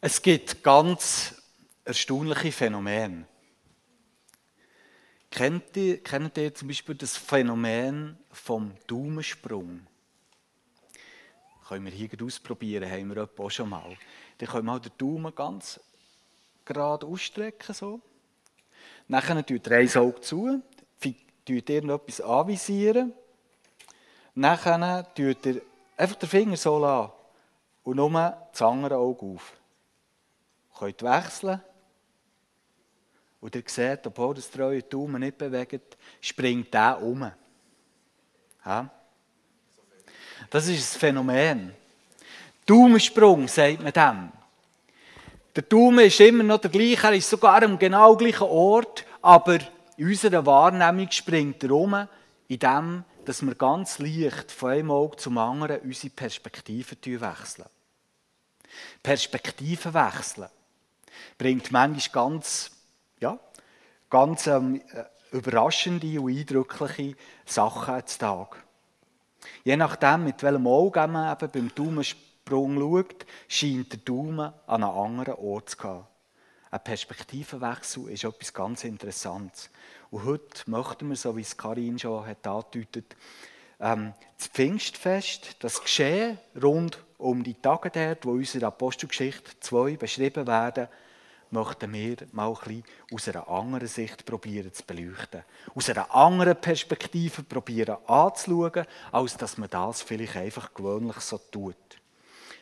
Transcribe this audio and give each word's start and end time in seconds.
Es 0.00 0.20
gibt 0.20 0.62
ganz 0.62 1.34
erstaunliche 1.84 2.52
Phänomene. 2.52 3.26
Kennt 5.30 5.74
ihr, 5.76 6.02
kennt 6.02 6.36
ihr 6.36 6.54
zum 6.54 6.68
Beispiel 6.68 6.94
das 6.94 7.16
Phänomen 7.16 8.18
vom 8.30 8.72
Daumensprung? 8.86 9.86
Können 11.66 11.84
wir 11.86 11.92
hier 11.92 12.10
ausprobieren, 12.22 12.90
haben 12.90 13.14
wir 13.14 13.28
auch 13.38 13.50
schon 13.50 13.70
mal. 13.70 13.96
Dann 14.38 14.48
können 14.48 14.66
wir 14.66 14.80
den 14.80 14.92
Daumen 14.98 15.34
ganz 15.34 15.80
gerade 16.64 17.06
ausstrecken. 17.06 17.74
So. 17.74 18.00
Dann 19.08 19.46
tut 19.46 19.66
ihr 19.66 19.72
ein 19.72 19.96
Auge 19.96 20.20
zu, 20.20 20.62
tut 21.00 21.70
irgendetwas 21.70 22.20
anvisieren. 22.20 23.14
Dann 24.34 25.06
tut 25.14 25.46
ihr 25.46 25.62
einfach 25.96 26.16
den 26.16 26.28
Finger 26.28 26.56
so 26.56 26.78
lassen 26.78 27.12
und 27.82 27.96
nur 27.96 28.10
das 28.52 28.62
andere 28.62 28.96
Auge 28.96 29.24
auf 29.24 29.52
könnt 30.78 31.02
wechseln. 31.02 31.60
Und 33.40 33.54
ihr 33.54 33.62
seht, 33.66 34.06
obwohl 34.06 34.34
das 34.34 34.50
treue 34.50 34.82
Daumen 34.82 35.20
nicht 35.20 35.38
bewegt, 35.38 35.96
springt 36.20 36.72
der 36.72 37.00
um. 37.00 37.30
Ja? 38.64 38.90
Das 40.50 40.68
ist 40.68 40.96
ein 40.96 40.98
Phänomen. 40.98 41.72
Daumensprung, 42.64 43.46
sagt 43.46 43.82
man 43.82 43.92
dem. 43.92 44.32
Der 45.54 45.62
Daumen 45.62 46.04
ist 46.04 46.20
immer 46.20 46.42
noch 46.42 46.60
der 46.60 46.70
gleiche, 46.70 47.06
er 47.06 47.14
ist 47.14 47.30
sogar 47.30 47.62
am 47.62 47.78
genau 47.78 48.16
gleichen 48.16 48.42
Ort, 48.42 49.04
aber 49.22 49.58
in 49.96 50.08
unserer 50.08 50.44
Wahrnehmung 50.44 51.10
springt 51.10 51.62
er 51.62 51.70
um, 51.70 52.08
indem 52.48 53.04
dass 53.24 53.42
wir 53.42 53.54
ganz 53.56 53.98
leicht 53.98 54.52
von 54.52 54.70
einem 54.70 54.90
Auge 54.90 55.16
zum 55.16 55.38
anderen 55.38 55.80
unsere 55.80 56.10
Perspektiven 56.10 56.98
wechseln. 57.02 57.66
Perspektiven 59.02 59.94
wechseln 59.94 60.48
bringt 61.38 61.72
manchmal 61.72 62.30
ganz, 62.30 62.70
ja, 63.20 63.38
ganz 64.10 64.46
ähm, 64.46 64.80
äh, 64.92 65.04
überraschende 65.36 66.20
und 66.20 66.36
eindrückliche 66.36 67.16
Sachen 67.44 68.06
zu 68.06 68.18
Tag. 68.18 68.64
Je 69.64 69.76
nachdem, 69.76 70.24
mit 70.24 70.42
welchem 70.42 70.66
Auge 70.66 71.06
man 71.06 71.32
eben 71.32 71.50
beim 71.50 71.74
Daumensprung 71.74 72.78
schaut, 72.78 73.26
scheint 73.48 73.92
der 73.92 73.98
Daumen 74.00 74.52
an 74.66 74.82
einem 74.82 74.98
anderen 74.98 75.34
Ort 75.34 75.70
zu 75.70 75.76
gehen. 75.76 76.04
Ein 76.70 76.84
Perspektivenwechsel 76.84 78.10
ist 78.10 78.24
etwas 78.24 78.52
ganz 78.52 78.84
Interessantes. 78.84 79.70
Und 80.10 80.24
heute 80.24 80.70
möchten 80.70 81.08
wir, 81.08 81.16
so 81.16 81.36
wie 81.36 81.42
es 81.42 81.56
Karin 81.56 81.98
schon 81.98 82.26
hat 82.26 82.46
angedeutet, 82.46 83.16
ähm, 83.80 84.14
das 84.36 84.48
Pfingstfest, 84.48 85.56
das 85.60 85.80
Geschehen 85.82 86.38
rund 86.60 86.98
um 87.18 87.42
die 87.42 87.54
Tage 87.54 87.90
dort, 87.90 88.26
wo 88.26 88.32
unsere 88.32 88.66
Apostelgeschichte 88.66 89.58
2 89.60 89.96
beschrieben 89.96 90.46
werden, 90.46 90.88
möchten 91.50 91.92
wir 91.92 92.16
mal 92.32 92.56
ein 92.64 92.84
aus 93.12 93.28
einer 93.28 93.48
anderen 93.48 93.88
Sicht 93.88 94.24
probieren 94.24 94.72
zu 94.72 94.82
beleuchten. 94.84 95.42
Aus 95.74 95.88
einer 95.90 96.14
anderen 96.14 96.56
Perspektive 96.56 97.42
probieren 97.42 97.96
anzuschauen, 98.06 98.86
als 99.12 99.36
dass 99.36 99.58
man 99.58 99.70
das 99.70 100.02
vielleicht 100.02 100.36
einfach 100.36 100.74
gewöhnlich 100.74 101.20
so 101.20 101.38
tut. 101.38 101.76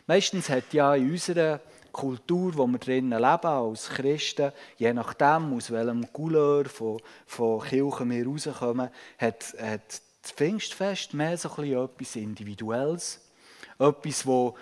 Meistens 0.06 0.48
hat 0.48 0.72
ja 0.72 0.94
in 0.94 1.12
unserer 1.12 1.60
Kultur, 1.92 2.56
wo 2.56 2.66
wir 2.66 2.78
drinnen 2.78 3.18
leben, 3.18 3.46
als 3.46 3.88
Christen, 3.88 4.52
je 4.76 4.92
nachdem, 4.92 5.54
aus 5.54 5.70
welchem 5.70 6.12
Couleur 6.12 6.66
von, 6.66 7.00
von 7.26 7.62
Kirchen 7.62 8.10
wir 8.10 8.26
rauskommen, 8.26 8.90
hat, 9.18 9.54
hat 9.58 10.02
das 10.22 10.32
Pfingstfest 10.32 11.14
mehr 11.14 11.38
so 11.38 11.50
ein 11.56 11.72
etwas 11.72 12.16
Individuelles. 12.16 13.20
Etwas, 13.78 14.26
wo 14.26 14.56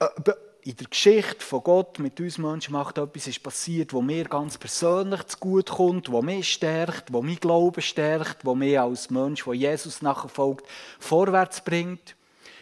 äh, 0.00 0.32
in 0.64 0.76
der 0.76 0.86
Geschichte 0.86 1.44
von 1.44 1.62
Gott 1.62 1.98
mit 1.98 2.18
uns 2.20 2.38
Menschen 2.38 2.72
macht 2.72 2.96
etwas 2.96 3.26
ist 3.26 3.42
passiert, 3.42 3.92
wo 3.92 4.00
mir 4.00 4.24
ganz 4.24 4.56
persönlich 4.56 5.20
gut 5.38 5.68
kommt, 5.68 6.10
wo 6.10 6.22
mich 6.22 6.54
stärkt, 6.54 7.12
wo 7.12 7.20
mein 7.20 7.36
Glauben 7.36 7.82
stärkt, 7.82 8.46
wo 8.46 8.54
mich 8.54 8.80
als 8.80 9.10
Mensch, 9.10 9.44
der 9.44 9.52
Jesus 9.52 10.00
nachfolgt, 10.00 10.66
vorwärts 10.98 11.62
bringt. 11.62 12.16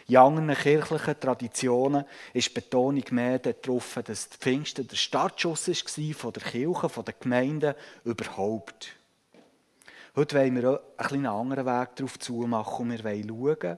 In 0.09 0.17
anderen 0.17 0.53
kirchlichen 0.53 1.17
Traditionen 1.17 2.03
ist 2.33 2.49
die 2.49 2.53
Betonung 2.55 3.05
mehr 3.11 3.39
darauf, 3.39 3.97
dass 4.03 4.27
die 4.27 4.37
Pfingsten 4.37 4.85
der 4.85 4.97
Startschuss 4.97 5.69
war 5.69 6.13
von 6.13 6.33
der 6.33 6.43
Kirche, 6.43 6.89
von 6.89 7.05
der 7.05 7.13
Gemeinde 7.17 7.73
überhaupt. 8.03 8.97
Heute 10.17 10.37
wollen 10.37 10.55
wir 10.57 10.81
einen 10.97 11.25
anderen 11.25 11.65
Weg 11.65 11.95
darauf 11.95 12.19
zumachen 12.19 12.85
und 12.85 12.91
wir 12.91 13.03
wollen 13.05 13.29
schauen, 13.29 13.77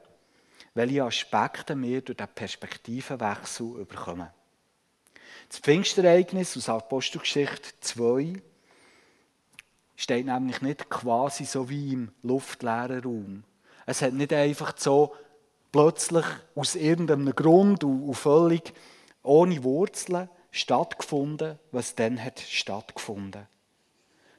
welche 0.75 1.03
Aspekte 1.03 1.81
wir 1.81 2.01
durch 2.01 2.17
diesen 2.17 2.35
Perspektivenwechsel 2.35 3.85
bekommen. 3.85 4.27
Das 5.49 5.59
Pfingstereignis 5.59 6.57
aus 6.57 6.69
Apostelgeschichte 6.69 7.69
2 7.79 8.41
steht 9.95 10.25
nämlich 10.25 10.61
nicht 10.61 10.89
quasi 10.89 11.45
so 11.45 11.69
wie 11.69 11.93
im 11.93 12.11
luftleeren 12.23 13.03
Raum. 13.03 13.43
Es 13.85 14.01
hat 14.01 14.13
nicht 14.13 14.33
einfach 14.33 14.73
so 14.77 15.15
plötzlich 15.71 16.25
aus 16.55 16.75
irgendeinem 16.75 17.33
Grund 17.33 17.83
und 17.83 18.13
völlig 18.13 18.73
ohne 19.23 19.63
Wurzeln 19.63 20.29
stattgefunden, 20.51 21.57
was 21.71 21.95
dann 21.95 22.21
hat 22.21 22.39
stattgefunden. 22.39 23.47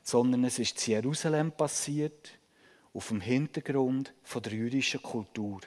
Sondern 0.02 0.44
es 0.44 0.58
ist 0.58 0.86
in 0.86 0.94
Jerusalem 0.94 1.52
passiert, 1.52 2.30
auf 2.92 3.08
dem 3.08 3.20
Hintergrund 3.20 4.12
der 4.34 4.52
jüdischen 4.52 5.02
Kultur. 5.02 5.60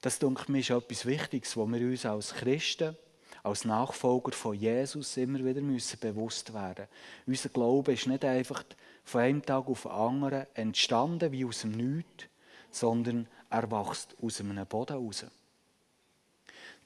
Das, 0.00 0.18
denke 0.18 0.44
ich, 0.56 0.70
ist 0.70 0.76
etwas 0.76 1.06
Wichtiges, 1.06 1.56
wo 1.56 1.66
wir 1.66 1.80
uns 1.80 2.06
als 2.06 2.34
Christen, 2.34 2.96
als 3.42 3.64
Nachfolger 3.64 4.32
von 4.32 4.54
Jesus 4.54 5.16
immer 5.16 5.44
wieder 5.44 5.60
müssen 5.60 5.98
bewusst 5.98 6.52
werden. 6.52 6.86
Unser 7.26 7.48
Glaube 7.50 7.92
ist 7.92 8.06
nicht 8.06 8.24
einfach 8.24 8.64
von 9.04 9.20
einem 9.20 9.42
Tag 9.44 9.66
auf 9.66 9.82
den 9.82 9.90
anderen 9.90 10.46
entstanden 10.54 11.32
wie 11.32 11.44
aus 11.44 11.62
dem 11.62 11.72
Nichts, 11.72 12.26
sondern 12.70 13.26
er 13.50 13.70
wächst 13.70 14.16
aus 14.22 14.40
einem 14.40 14.66
Boden 14.66 14.98
heraus. 14.98 15.26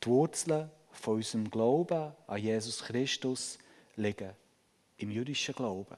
Die 0.03 0.09
Wurzeln 0.09 0.71
von 0.93 1.17
unserem 1.17 1.51
Glauben 1.51 2.13
an 2.27 2.39
Jesus 2.39 2.83
Christus 2.83 3.59
liegen 3.97 4.31
im 4.97 5.11
jüdischen 5.11 5.55
Glauben. 5.55 5.97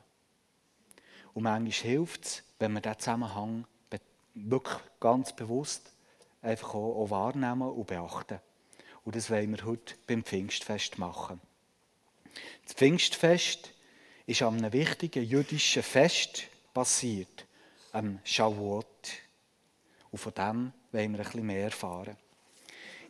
Und 1.35 1.43
manchmal 1.43 1.73
hilft 1.73 2.25
es, 2.25 2.43
wenn 2.59 2.73
man 2.73 2.83
diesen 2.83 2.99
Zusammenhang 2.99 3.67
wirklich 4.35 4.79
ganz 5.01 5.35
bewusst 5.35 5.91
einfach 6.47 6.75
auch, 6.75 7.03
auch 7.03 7.11
wahrnehmen 7.11 7.69
und 7.69 7.87
beachten. 7.87 8.41
Und 9.05 9.17
das 9.17 9.31
wollen 9.31 9.57
wir 9.57 9.65
heute 9.65 9.95
beim 10.07 10.25
Pfingstfest 10.25 10.99
machen. 10.99 11.41
Das 12.65 12.75
Pfingstfest 12.75 13.73
ist 14.27 14.43
an 14.43 14.57
einem 14.57 14.73
wichtigen 14.73 15.25
jüdischen 15.25 15.83
Fest 15.83 16.45
passiert, 16.75 17.47
am 17.93 18.19
Shavuot. 18.25 18.87
Und 20.11 20.19
von 20.19 20.35
dem 20.35 20.73
wollen 20.93 21.13
wir 21.13 21.21
ein 21.21 21.25
bisschen 21.25 21.47
mehr 21.47 21.65
erfahren. 21.65 22.17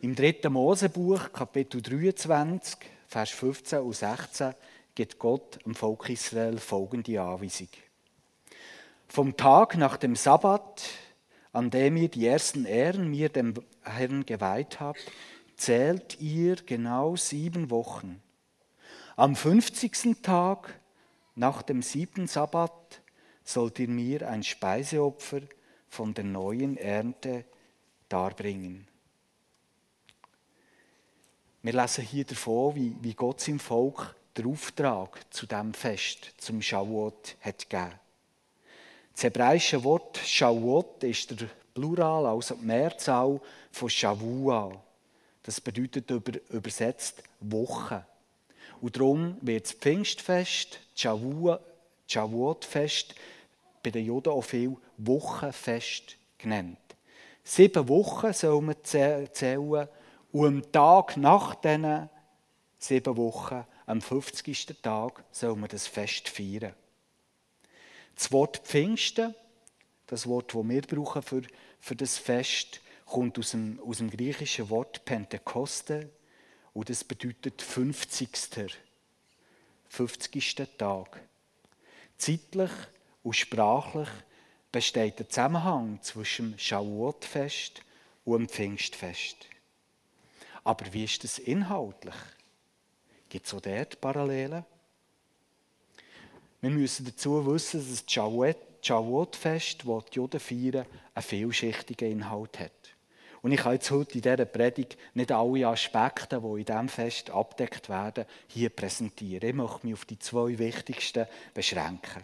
Im 0.01 0.15
dritten 0.15 0.53
Mosebuch, 0.53 1.31
Kapitel 1.33 1.81
23, 1.81 2.77
Vers 3.07 3.29
15 3.31 3.79
und 3.79 3.95
16, 3.95 4.53
gibt 4.93 5.17
Gott 5.17 5.63
dem 5.65 5.73
Volk 5.73 6.09
Israel 6.09 6.59
folgende 6.59 7.19
Anweisung. 7.19 7.69
Vom 9.07 9.35
Tag 9.35 9.75
nach 9.77 9.97
dem 9.97 10.15
Sabbat 10.15 10.83
an 11.57 11.71
dem 11.71 11.97
ihr 11.97 12.07
die 12.07 12.27
ersten 12.27 12.65
Ehren 12.65 13.09
mir 13.09 13.29
dem 13.29 13.55
Herrn 13.81 14.27
geweiht 14.27 14.79
habt, 14.79 15.01
zählt 15.55 16.21
ihr 16.21 16.55
genau 16.57 17.15
sieben 17.15 17.71
Wochen. 17.71 18.21
Am 19.15 19.35
50. 19.35 20.21
Tag 20.21 20.79
nach 21.33 21.63
dem 21.63 21.81
siebten 21.81 22.27
Sabbat 22.27 23.01
sollt 23.43 23.79
ihr 23.79 23.87
mir 23.87 24.29
ein 24.29 24.43
Speiseopfer 24.43 25.41
von 25.89 26.13
der 26.13 26.25
neuen 26.25 26.77
Ernte 26.77 27.43
darbringen. 28.07 28.87
Wir 31.63 31.73
lesen 31.73 32.03
hier 32.03 32.25
davon, 32.25 32.75
wie, 32.75 32.95
wie 33.01 33.15
Gott 33.15 33.41
seinem 33.41 33.59
Volk 33.59 34.15
den 34.37 34.45
Auftrag 34.45 35.25
zu 35.33 35.47
dem 35.47 35.73
Fest, 35.73 36.35
zum 36.37 36.61
Schauot, 36.61 37.35
hat 37.41 37.67
gegeben. 37.67 38.06
Das 39.17 39.23
hebräische 39.23 39.83
Wort 39.83 40.19
Shavuot 40.23 41.03
ist 41.03 41.41
der 41.41 41.49
Plural, 41.73 42.27
also 42.27 42.53
die 42.53 42.63
Mehrzahl 42.63 43.41
von 43.71 43.89
Shavua. 43.89 44.79
Das 45.41 45.59
bedeutet 45.59 46.11
über, 46.11 46.33
übersetzt 46.51 47.23
Woche. 47.39 48.05
Und 48.79 48.95
darum 48.95 49.37
wird 49.41 49.65
das 49.65 49.71
Pfingstfest, 49.71 50.79
Shavuot-Fest, 50.93 53.15
bei 53.81 53.89
den 53.89 54.05
Juden 54.05 54.29
auch 54.29 54.43
viel 54.43 54.77
Wochenfest 54.97 56.15
genannt. 56.37 56.77
Sieben 57.43 57.89
Wochen 57.89 58.33
soll 58.33 58.61
man 58.61 58.75
zählen 58.83 59.87
und 60.31 60.45
am 60.45 60.71
Tag 60.71 61.17
nach 61.17 61.55
diesen 61.55 62.07
sieben 62.77 63.17
Wochen, 63.17 63.65
am 63.87 63.99
50. 63.99 64.75
Tag, 64.83 65.23
soll 65.31 65.55
man 65.55 65.69
das 65.69 65.87
Fest 65.87 66.29
feiern. 66.29 66.75
Das 68.17 68.31
Wort 68.31 68.57
Pfingsten, 68.65 69.35
das 70.07 70.25
Wort, 70.25 70.55
das 70.55 70.67
wir 70.67 70.81
brauchen 70.81 71.21
für, 71.21 71.43
für 71.79 71.95
das 71.95 72.17
Fest, 72.17 72.81
kommt 73.05 73.37
aus 73.37 73.51
dem, 73.51 73.79
aus 73.79 73.99
dem 73.99 74.09
griechischen 74.09 74.71
Wort 74.71 75.05
Pentekoste 75.05 76.09
Und 76.73 76.89
das 76.89 77.03
bedeutet 77.03 77.61
50. 77.61 78.75
50. 79.89 80.55
Tag. 80.79 81.21
Zeitlich 82.17 82.71
und 83.21 83.35
sprachlich 83.35 84.09
besteht 84.71 85.19
der 85.19 85.29
Zusammenhang 85.29 86.01
zwischen 86.01 86.53
dem 86.53 86.59
Shavuot-Fest 86.59 87.83
und 88.25 88.39
dem 88.39 88.49
Pfingstfest. 88.49 89.45
Aber 90.63 90.91
wie 90.91 91.03
ist 91.03 91.23
das 91.23 91.37
inhaltlich? 91.37 92.15
Gibt 93.29 93.45
es 93.45 93.53
auch 93.53 93.61
dort 93.61 94.01
Parallelen? 94.01 94.65
Wir 96.61 96.71
müssen 96.71 97.05
dazu 97.05 97.45
wissen, 97.45 97.79
dass 97.79 98.03
das 98.05 98.13
Shavuot-Fest, 98.81 99.83
das 99.85 100.05
die 100.05 100.15
Juden 100.15 100.39
feiern, 100.39 100.85
einen 101.13 101.23
vielschichtigen 101.23 102.11
Inhalt 102.11 102.59
hat. 102.59 102.71
Und 103.43 103.51
ich 103.51 103.59
kann 103.59 103.73
jetzt 103.73 103.91
heute 103.91 104.15
in 104.15 104.21
dieser 104.21 104.45
Predigt 104.45 104.97
nicht 105.13 105.31
alle 105.31 105.67
Aspekte, 105.67 106.41
die 106.41 106.59
in 106.59 106.65
diesem 106.65 106.89
Fest 106.89 107.29
abdeckt 107.29 107.89
werden, 107.89 108.25
hier 108.47 108.69
präsentieren. 108.69 109.47
Ich 109.47 109.55
möchte 109.55 109.85
mich 109.85 109.93
auf 109.93 110.05
die 110.05 110.17
zwei 110.17 110.57
wichtigsten 110.57 111.27
beschränken. 111.53 112.23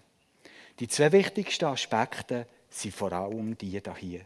Die 0.80 0.88
zwei 0.88 1.12
wichtigsten 1.12 1.66
Aspekte 1.66 2.48
sind 2.70 2.96
vor 2.96 3.14
allem 3.14 3.56
die 3.56 3.80
hier. 4.00 4.22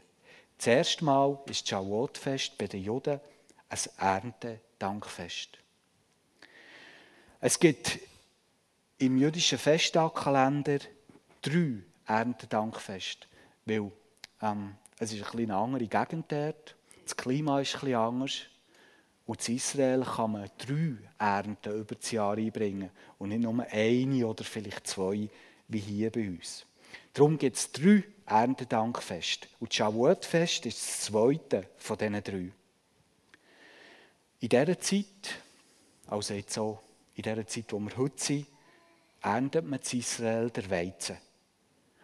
Zuerst 0.57 1.01
mal 1.01 1.37
ist 1.47 1.63
das 1.63 1.69
Shavuot-Fest 1.69 2.57
bei 2.57 2.67
den 2.67 2.83
Juden 2.83 3.19
ein 3.69 3.79
Erntedankfest. 3.97 5.49
Es 7.41 7.59
gibt 7.59 7.99
im 8.99 9.17
jüdischen 9.17 9.59
Festtagkalender 9.59 10.79
drei 11.41 11.83
Erntedankfeste, 12.05 13.27
weil 13.65 13.91
ähm, 14.41 14.75
es 14.97 15.13
ist 15.13 15.35
eine 15.35 15.55
andere 15.55 15.87
Gegend 15.87 16.31
dort, 16.31 16.75
das 17.03 17.15
Klima 17.15 17.61
ist 17.61 17.75
etwas 17.75 17.93
anders 17.93 18.41
und 19.25 19.47
in 19.47 19.55
Israel 19.55 20.03
kann 20.03 20.31
man 20.31 20.49
drei 20.57 20.97
Ernten 21.19 21.79
über 21.79 21.95
das 21.95 22.11
Jahr 22.11 22.37
einbringen 22.37 22.89
und 23.19 23.29
nicht 23.29 23.41
nur 23.41 23.65
eine 23.69 24.25
oder 24.25 24.43
vielleicht 24.43 24.87
zwei, 24.87 25.29
wie 25.67 25.79
hier 25.79 26.11
bei 26.11 26.27
uns. 26.27 26.65
Darum 27.13 27.37
gibt 27.37 27.57
es 27.57 27.71
drei 27.71 28.03
Erntedankfeste 28.25 29.47
und 29.59 29.69
das 29.69 29.75
Shavuot-Fest 29.75 30.65
ist 30.65 30.77
das 30.79 31.01
zweite 31.01 31.69
von 31.77 31.97
diesen 31.97 32.23
drei. 32.23 32.51
In 34.39 34.49
dieser 34.49 34.79
Zeit, 34.79 35.39
also 36.07 36.33
jetzt 36.33 36.57
auch 36.57 36.81
in 37.15 37.23
dieser 37.23 37.45
Zeit, 37.45 37.71
wo 37.73 37.79
wir 37.79 37.97
heute 37.97 38.23
sind, 38.23 38.47
erntet 39.21 39.65
man 39.65 39.79
in 39.79 39.99
Israel 39.99 40.49
der 40.49 40.69
Weizen. 40.69 41.17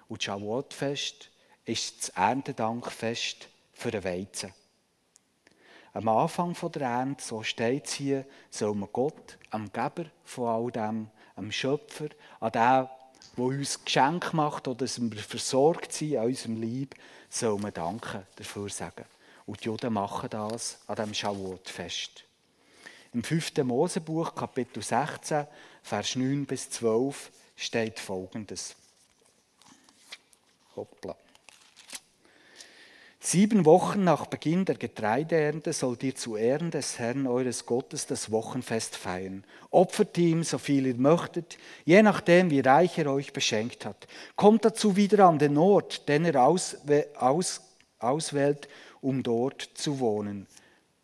Und 0.08 0.22
das 0.22 0.26
Shavuot-Fest 0.26 1.30
ist 1.66 2.00
das 2.00 2.10
Erntedankfest 2.10 3.48
für 3.74 3.92
den 3.92 4.04
Weizen. 4.04 4.54
Am 5.94 6.08
Anfang 6.08 6.56
der 6.74 6.82
Ernte, 6.82 7.24
so 7.24 7.44
steht 7.44 7.86
es 7.86 7.94
hier, 7.94 8.26
soll 8.50 8.74
man 8.74 8.90
Gott, 8.92 9.38
am 9.52 9.72
Geber 9.72 10.06
von 10.24 10.48
all 10.48 10.72
dem, 10.72 11.10
am 11.36 11.52
Schöpfer, 11.52 12.10
an 12.40 12.52
dem, 12.52 12.88
der 13.38 13.46
uns 13.46 13.84
Geschenk 13.86 14.34
macht 14.34 14.68
oder 14.68 14.80
dass 14.80 15.00
wir 15.00 15.20
versorgt 15.20 15.94
sind 15.94 16.18
an 16.18 16.26
unserem 16.26 16.62
Leib, 16.62 16.96
soll 17.30 17.60
man 17.60 17.74
Danke 17.74 18.26
dafür 18.36 18.70
sagen. 18.70 19.06
Und 19.46 19.62
die 19.62 19.66
Juden 19.66 19.94
machen 19.94 20.30
das 20.30 20.80
an 20.88 20.96
diesem 20.96 21.14
Shavuot-Fest. 21.14 22.24
Im 23.14 23.24
5. 23.24 23.58
Mosebuch, 23.64 24.34
Kapitel 24.34 24.82
16, 24.82 25.46
Vers 25.84 26.16
9 26.16 26.46
bis 26.46 26.70
12, 26.70 27.30
steht 27.58 28.00
folgendes. 28.00 28.76
Hoppla. 30.78 31.16
Sieben 33.20 33.66
Wochen 33.66 34.04
nach 34.04 34.26
Beginn 34.26 34.64
der 34.64 34.76
Getreideernte 34.76 35.74
sollt 35.74 36.04
ihr 36.04 36.16
zu 36.16 36.38
Ehren 36.38 36.72
des 36.72 37.00
Herrn 37.00 37.28
eures 37.28 37.66
Gottes 37.66 38.06
das 38.06 38.32
Wochenfest 38.32 38.96
feiern. 38.96 39.44
Opfert 39.72 40.18
ihm, 40.18 40.44
so 40.44 40.58
viel 40.58 40.88
ihr 40.88 40.96
möchtet, 40.96 41.58
je 41.84 42.02
nachdem, 42.02 42.50
wie 42.50 42.62
reich 42.62 42.98
er 42.98 43.12
euch 43.12 43.34
beschenkt 43.34 43.86
hat. 43.86 44.08
Kommt 44.36 44.66
dazu 44.66 44.96
wieder 44.96 45.26
an 45.28 45.38
den 45.38 45.58
Ort, 45.58 46.08
den 46.08 46.26
er 46.26 46.44
aus, 46.46 46.78
aus, 47.16 47.62
auswählt, 48.00 48.70
um 49.02 49.22
dort 49.22 49.62
zu 49.62 50.00
wohnen. 50.00 50.48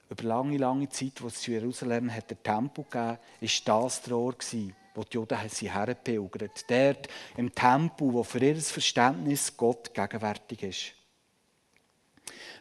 Über 0.10 0.24
lange, 0.24 0.58
lange 0.58 0.90
Zeit, 0.90 1.22
wo 1.22 1.28
es 1.28 1.42
zu 1.42 1.52
Jerusalem 1.52 2.12
hat 2.12 2.32
der 2.32 2.42
Tempel 2.42 2.84
gegeben 2.84 3.20
ist 3.42 3.68
das 3.68 4.02
der 4.02 4.18
Ort 4.18 4.40
gewesen, 4.40 4.76
wo 4.96 5.04
die 5.04 5.16
Juden 5.16 5.38
sie 5.50 5.72
hergepilgert. 5.72 6.66
Dort 6.68 7.08
im 7.38 7.54
Tempel, 7.54 8.14
wo 8.14 8.24
für 8.24 8.40
ihr 8.40 8.56
Verständnis 8.56 9.56
Gott 9.56 9.94
gegenwärtig 9.94 10.64
ist. 10.64 10.94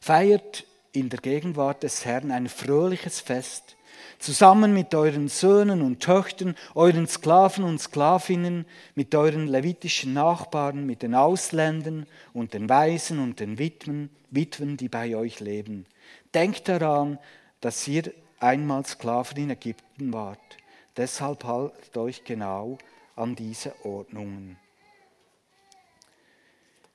Feiert 0.00 0.64
in 0.92 1.08
der 1.08 1.20
Gegenwart 1.20 1.82
des 1.82 2.04
Herrn 2.04 2.30
ein 2.30 2.48
fröhliches 2.48 3.20
Fest, 3.20 3.76
zusammen 4.18 4.74
mit 4.74 4.94
euren 4.94 5.28
Söhnen 5.28 5.80
und 5.80 6.00
Töchtern, 6.00 6.54
euren 6.74 7.06
Sklaven 7.06 7.64
und 7.64 7.80
Sklavinnen, 7.80 8.66
mit 8.94 9.14
euren 9.14 9.46
levitischen 9.46 10.12
Nachbarn, 10.12 10.84
mit 10.84 11.02
den 11.02 11.14
Ausländern 11.14 12.06
und 12.32 12.52
den 12.52 12.68
Waisen 12.68 13.20
und 13.20 13.40
den 13.40 13.58
Witwen, 13.58 14.10
Witwen, 14.30 14.76
die 14.76 14.88
bei 14.88 15.16
euch 15.16 15.40
leben. 15.40 15.86
Denkt 16.34 16.68
daran, 16.68 17.18
dass 17.60 17.86
ihr 17.88 18.12
einmal 18.40 18.84
Sklaven 18.86 19.38
in 19.38 19.50
Ägypten 19.50 20.12
wart. 20.12 20.56
Deshalb 20.96 21.44
haltet 21.44 21.96
euch 21.96 22.24
genau 22.24 22.78
an 23.16 23.34
diese 23.34 23.74
Ordnungen. 23.84 24.58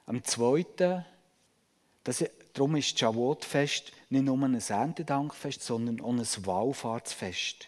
Am 0.06 0.24
zweiten, 0.24 1.06
das, 2.04 2.24
darum 2.54 2.75
ist 2.75 3.00
Shavuot-Fest 3.00 3.92
nicht 4.10 4.25
nur 4.25 4.38
ein 4.44 4.60
Erntedankfest, 4.60 5.62
sondern 5.62 6.01
auch 6.01 6.12
ein 6.12 6.45
Wallfahrtsfest. 6.45 7.68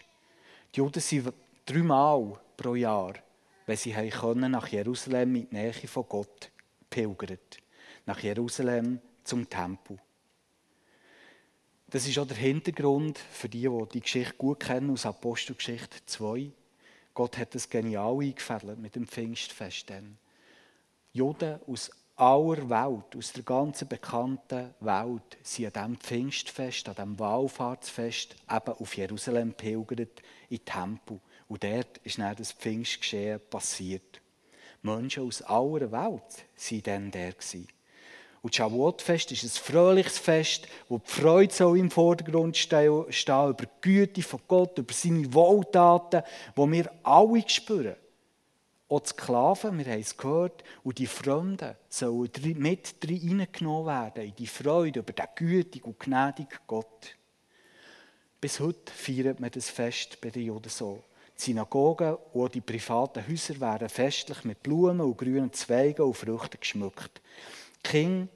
Die 0.74 0.78
Juden 0.78 1.00
sind 1.00 1.32
dreimal 1.64 2.38
pro 2.56 2.74
Jahr, 2.74 3.14
wenn 3.64 3.76
sie 3.76 3.92
können, 3.92 4.52
nach 4.52 4.68
Jerusalem 4.68 5.34
die 5.34 5.48
Nähe 5.50 5.72
von 5.72 6.04
Gott 6.08 6.50
pilgert. 6.90 7.58
Nach 8.04 8.18
Jerusalem 8.20 9.00
zum 9.24 9.48
Tempel. 9.48 9.98
Das 11.88 12.08
ist 12.08 12.18
auch 12.18 12.26
der 12.26 12.36
Hintergrund 12.36 13.16
für 13.16 13.48
die, 13.48 13.68
die 13.68 13.88
die 13.92 14.00
Geschichte 14.00 14.34
gut 14.36 14.58
kennen, 14.58 14.90
aus 14.90 15.06
Apostelgeschichte 15.06 16.04
2. 16.04 16.50
Gott 17.14 17.38
hat 17.38 17.54
das 17.54 17.70
genial 17.70 18.18
eingefädelt 18.20 18.80
mit 18.80 18.96
dem 18.96 19.06
Pfingstfest. 19.06 19.88
Dann. 19.88 20.18
Juden 21.12 21.60
aus 21.68 21.92
aller 22.16 22.68
Welt, 22.68 23.16
aus 23.16 23.32
der 23.32 23.44
ganzen 23.44 23.86
bekannten 23.86 24.74
Welt, 24.80 25.38
sind 25.44 25.76
an 25.76 25.92
diesem 25.92 26.00
Pfingstfest, 26.00 26.88
an 26.88 26.96
diesem 26.96 27.18
Wallfahrtsfest 27.20 28.34
eben 28.50 28.72
auf 28.72 28.96
Jerusalem 28.96 29.54
pilgert, 29.54 30.22
in 30.48 30.64
Tempel. 30.64 31.20
Und 31.46 31.62
dort 31.62 31.98
ist 31.98 32.18
dann 32.18 32.34
das 32.34 32.50
Pfingstgeschehen 32.50 33.40
passiert. 33.48 34.20
Menschen 34.82 35.22
aus 35.22 35.40
aller 35.42 35.92
Welt 35.92 36.46
waren 36.56 36.82
dann 36.82 37.10
der. 37.12 37.34
Und 38.46 38.52
das 38.52 38.58
Shavuot-Fest 38.58 39.32
ist 39.32 39.42
ein 39.42 39.48
fröhliches 39.48 40.18
Fest, 40.18 40.68
wo 40.88 40.98
die 40.98 41.10
Freude 41.10 41.52
soll 41.52 41.80
im 41.80 41.90
Vordergrund 41.90 42.56
stehen 42.56 43.02
über 43.08 43.56
die 43.60 43.66
Güte 43.80 44.22
von 44.22 44.40
Gott, 44.46 44.78
über 44.78 44.94
seine 44.94 45.34
Wohltaten, 45.34 46.22
die 46.56 46.70
wir 46.70 46.88
alle 47.02 47.42
spüren. 47.48 47.96
Auch 48.88 49.00
die 49.00 49.08
Sklaven, 49.08 49.78
wir 49.78 49.86
haben 49.86 50.00
es 50.00 50.16
gehört, 50.16 50.62
und 50.84 50.96
die 50.96 51.08
Fremden 51.08 51.74
sollen 51.88 52.30
mit 52.58 52.94
reingenommen 53.04 53.86
werden 53.86 54.26
in 54.26 54.36
die 54.36 54.46
Freude 54.46 55.00
über 55.00 55.12
den 55.12 55.26
gütigen 55.34 55.88
und 55.88 55.98
gnädigen 55.98 56.60
Gott. 56.68 57.16
Bis 58.40 58.60
heute 58.60 58.92
feiert 58.92 59.40
man 59.40 59.50
das 59.50 59.70
Fest 59.70 60.20
bei 60.20 60.30
den 60.30 60.44
Juden 60.44 60.68
so. 60.68 61.02
Die 61.36 61.42
Synagogen 61.42 62.16
und 62.32 62.54
die 62.54 62.60
privaten 62.60 63.26
Häuser 63.26 63.58
werden 63.58 63.88
festlich 63.88 64.44
mit 64.44 64.62
Blumen 64.62 65.00
und 65.00 65.18
grünen 65.18 65.52
Zweigen 65.52 66.02
und 66.02 66.16
Früchten 66.16 66.60
geschmückt. 66.60 67.20
Die 67.84 67.88
Kinder 67.88 68.28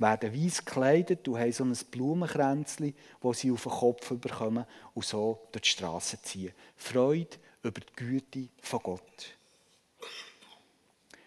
werden 0.00 0.34
weiß 0.34 0.64
gekleidet 0.64 1.28
und 1.28 1.38
haben 1.38 1.52
so 1.52 1.64
ein 1.64 1.76
Blumenkränzchen, 1.90 2.94
das 3.20 3.38
sie 3.38 3.52
auf 3.52 3.62
den 3.62 3.72
Kopf 3.72 4.08
bekommen 4.16 4.64
und 4.94 5.04
so 5.04 5.46
durch 5.52 5.62
die 5.62 5.68
Straße 5.68 6.20
ziehen. 6.22 6.52
Freude 6.76 7.36
über 7.62 7.80
die 7.80 7.92
Güte 7.94 8.48
von 8.62 8.80
Gott. 8.82 9.36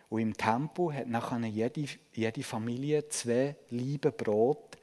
Und 0.10 0.20
im 0.20 0.36
Tempel 0.36 0.94
hat 0.94 1.08
nachher 1.08 1.40
jede, 1.48 1.86
jede 2.14 2.44
Familie 2.44 3.08
zwei 3.10 3.56
Liebe 3.70 4.12
Brot 4.12 4.78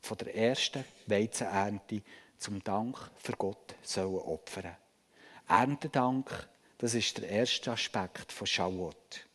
von 0.00 0.18
der 0.18 0.34
ersten 0.34 0.84
Weizenernte 1.06 2.02
zum 2.38 2.62
Dank 2.62 2.98
für 3.16 3.32
Gott 3.32 3.74
sollen 3.82 4.16
opfern. 4.16 4.76
Erntedank, 5.48 6.48
das 6.78 6.94
ist 6.94 7.18
der 7.18 7.28
erste 7.28 7.72
Aspekt 7.72 8.32
von 8.32 8.46
Shavuot. 8.46 9.26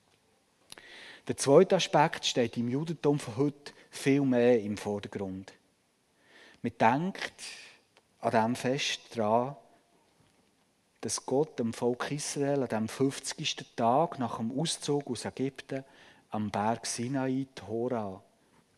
Der 1.28 1.36
zweite 1.36 1.76
Aspekt 1.76 2.26
steht 2.26 2.56
im 2.56 2.70
Judentum 2.70 3.20
von 3.20 3.36
heute 3.36 3.74
viel 3.90 4.22
mehr 4.22 4.62
im 4.62 4.78
Vordergrund. 4.78 5.52
Man 6.62 6.78
denkt 6.78 7.34
an 8.22 8.32
diesem 8.32 8.56
Fest 8.56 9.02
daran, 9.18 9.58
dass 11.02 11.26
Gott 11.26 11.60
dem 11.60 11.74
Volk 11.74 12.12
Israel 12.12 12.64
an 12.64 12.70
dem 12.70 12.88
50. 12.88 13.76
Tag 13.76 14.20
nach 14.20 14.38
dem 14.38 14.58
Auszug 14.58 15.08
aus 15.08 15.26
Ägypten 15.26 15.84
am 16.30 16.50
Berg 16.50 16.86
Sinai, 16.86 17.46
Tora, 17.54 18.24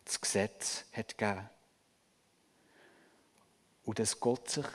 das 0.04 0.20
Gesetz 0.20 0.86
hat 0.92 1.16
gegeben. 1.16 1.48
Und 3.84 4.00
dass 4.00 4.18
Gott 4.18 4.50
sich 4.50 4.66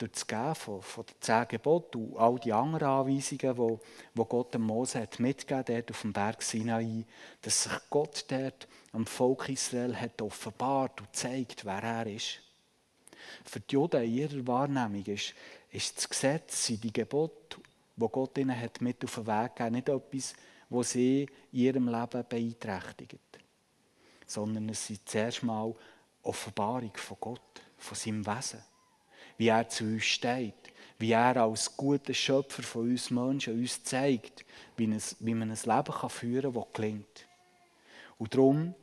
durch 0.00 0.12
das 0.12 0.26
Geben 0.26 0.54
von, 0.54 0.80
den 0.80 1.14
zehn 1.20 1.48
Geboten 1.48 2.04
und 2.04 2.16
all 2.16 2.38
die 2.38 2.52
anderen 2.52 2.88
Anweisungen, 2.88 3.78
die, 4.14 4.24
Gott 4.24 4.54
dem 4.54 4.62
Mose 4.62 5.00
hat 5.00 5.20
mitgegeben 5.20 5.64
dort 5.66 5.90
auf 5.90 6.00
dem 6.00 6.12
Berg 6.12 6.42
Sinai, 6.42 7.04
dass 7.42 7.64
sich 7.64 7.72
Gott 7.90 8.24
dort 8.28 8.66
am 8.92 9.06
Volk 9.06 9.48
Israel 9.50 9.94
hat 9.94 10.22
offenbart 10.22 11.00
und 11.00 11.14
zeigt, 11.14 11.64
wer 11.64 11.82
er 11.82 12.06
ist. 12.06 12.40
Für 13.44 13.60
die 13.60 13.74
Juden 13.74 14.02
in 14.02 14.14
ihrer 14.14 14.46
Wahrnehmung 14.46 15.04
ist, 15.04 15.34
ist 15.70 15.96
das 15.98 16.08
Gesetz, 16.08 16.66
sind 16.66 16.82
die 16.82 16.92
Gebote, 16.92 17.58
die 17.96 18.08
Gott 18.08 18.38
ihnen 18.38 18.58
hat 18.58 18.80
mit 18.80 19.04
auf 19.04 19.14
den 19.16 19.26
Weg 19.26 19.56
gegeben, 19.56 19.74
nicht 19.74 19.88
etwas, 19.88 20.34
was 20.70 20.90
sie 20.92 21.28
in 21.52 21.58
ihrem 21.58 21.88
Leben 21.88 22.24
beeinträchtigt, 22.26 23.20
sondern 24.26 24.70
es 24.70 24.86
sind 24.86 25.06
zuerst 25.06 25.42
mal 25.42 25.74
Offenbarung 26.22 26.92
von 26.96 27.16
Gott, 27.20 27.62
von 27.76 27.96
seinem 27.96 28.26
Wesen 28.26 28.62
wie 29.40 29.48
er 29.48 29.66
zu 29.70 29.84
uns 29.84 30.04
steht, 30.04 30.52
wie 30.98 31.12
er 31.12 31.38
als 31.38 31.74
guter 31.74 32.12
Schöpfer 32.12 32.62
von 32.62 32.90
uns 32.90 33.10
Menschen 33.10 33.58
uns 33.58 33.82
zeigt, 33.82 34.44
wie, 34.76 34.86
man 34.86 35.50
ein 35.50 35.58
Leben 35.64 36.10
führen 36.10 36.52
kann, 36.52 36.62
das 36.62 36.72
gelingt. 36.74 37.26
Und 38.18 38.34
darum 38.34 38.74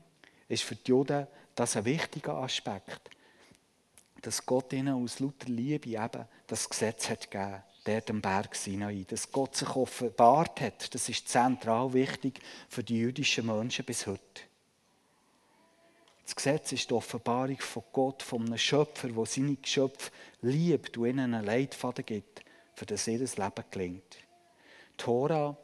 ist 0.47 0.63
für 0.63 0.73
die 0.73 0.89
Juden 0.89 1.27
das 1.53 1.77
ein 1.77 1.85
wichtiger 1.85 2.37
Aspekt, 2.37 3.11
dass 4.23 4.43
Gott 4.47 4.73
ihnen 4.73 4.95
aus 4.95 5.19
lauter 5.19 5.47
Liebe 5.47 5.89
eben 5.89 6.25
das 6.47 6.67
Gesetz 6.67 7.07
hat 7.07 7.29
gegeben, 7.29 7.61
der 7.85 8.01
dem 8.01 8.19
Berg 8.19 8.55
Sinai, 8.55 9.05
dass 9.07 9.31
Gott 9.31 9.55
sich 9.55 9.69
offenbart 9.75 10.59
hat, 10.59 10.91
das 10.95 11.07
ist 11.07 11.29
zentral 11.29 11.93
wichtig 11.93 12.39
für 12.67 12.83
die 12.83 12.97
jüdischen 12.97 13.45
Menschen 13.45 13.85
bis 13.85 14.07
heute. 14.07 14.46
Das 16.27 16.35
Gesetz 16.35 16.73
ist 16.73 16.89
die 16.89 16.93
Offenbarung 16.93 17.57
von 17.61 17.83
Gott, 17.93 18.21
von 18.21 18.45
einem 18.45 18.57
Schöpfer, 18.57 19.07
der 19.07 19.25
seine 19.25 19.55
Geschöpfe 19.55 20.11
liebt 20.41 20.97
und 20.97 21.07
ihnen 21.07 21.33
einen 21.33 21.45
Leitfaden 21.45 22.05
gibt, 22.05 22.43
für 22.75 22.85
das 22.85 23.07
ihr 23.07 23.19
Leben 23.19 23.63
gelingt. 23.71 24.17
Die 24.91 24.97
Tora, 24.97 25.55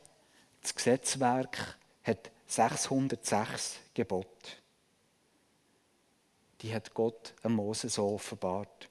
das 0.61 0.73
Gesetzwerk, 0.73 1.77
hat 2.03 2.31
606 2.47 3.79
Gebote. 3.93 4.29
Die 6.61 6.73
hat 6.73 6.93
Gott 6.93 7.33
an 7.43 7.55
Mose 7.55 7.89
so 7.89 8.13
offenbart. 8.13 8.87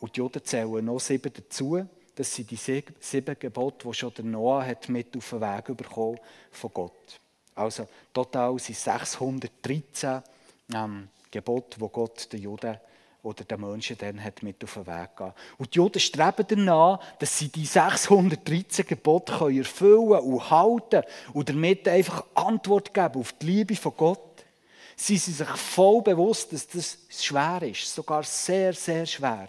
Und 0.00 0.14
die 0.14 0.18
Juden 0.18 0.44
zählen 0.44 0.84
noch 0.84 1.00
sieben 1.00 1.32
dazu. 1.32 1.88
Das 2.16 2.34
sind 2.34 2.50
die 2.50 2.56
sieben 3.00 3.38
Gebote, 3.38 3.88
die 3.88 3.94
schon 3.94 4.12
der 4.12 4.26
Noah 4.26 4.62
hat 4.62 4.90
mit 4.90 5.16
auf 5.16 5.30
den 5.30 5.40
Weg 5.40 5.74
bekommen 5.74 6.20
von 6.50 6.70
Gott. 6.74 7.18
Also 7.54 7.88
total 8.12 8.58
sind 8.58 8.76
613 8.76 10.22
ähm, 10.74 11.08
Gebot, 11.30 11.76
wo 11.78 11.88
Gott 11.88 12.32
den 12.32 12.42
Juden 12.42 12.78
oder 13.22 13.44
den 13.44 13.60
Menschen 13.60 13.98
dann 13.98 14.22
hat 14.22 14.42
mit 14.42 14.62
auf 14.64 14.74
den 14.74 14.86
Weg 14.86 15.16
gehen. 15.16 15.32
Und 15.58 15.74
die 15.74 15.78
Juden 15.78 16.00
streben 16.00 16.44
danach, 16.48 17.00
dass 17.18 17.38
sie 17.38 17.48
die 17.48 17.66
613 17.66 18.86
Gebote 18.86 19.32
erfüllen 19.32 20.20
und 20.20 20.50
halten 20.50 21.02
und 21.32 21.48
damit 21.48 21.88
einfach 21.88 22.24
Antwort 22.34 22.94
geben 22.94 23.20
auf 23.20 23.32
die 23.32 23.46
Liebe 23.46 23.76
von 23.76 23.96
Gott. 23.96 24.20
Sie 24.96 25.16
sind 25.16 25.36
sich 25.36 25.48
voll 25.48 26.02
bewusst, 26.02 26.52
dass 26.52 26.66
das 26.66 26.98
schwer 27.08 27.62
ist, 27.62 27.94
sogar 27.94 28.22
sehr, 28.22 28.72
sehr 28.72 29.06
schwer. 29.06 29.48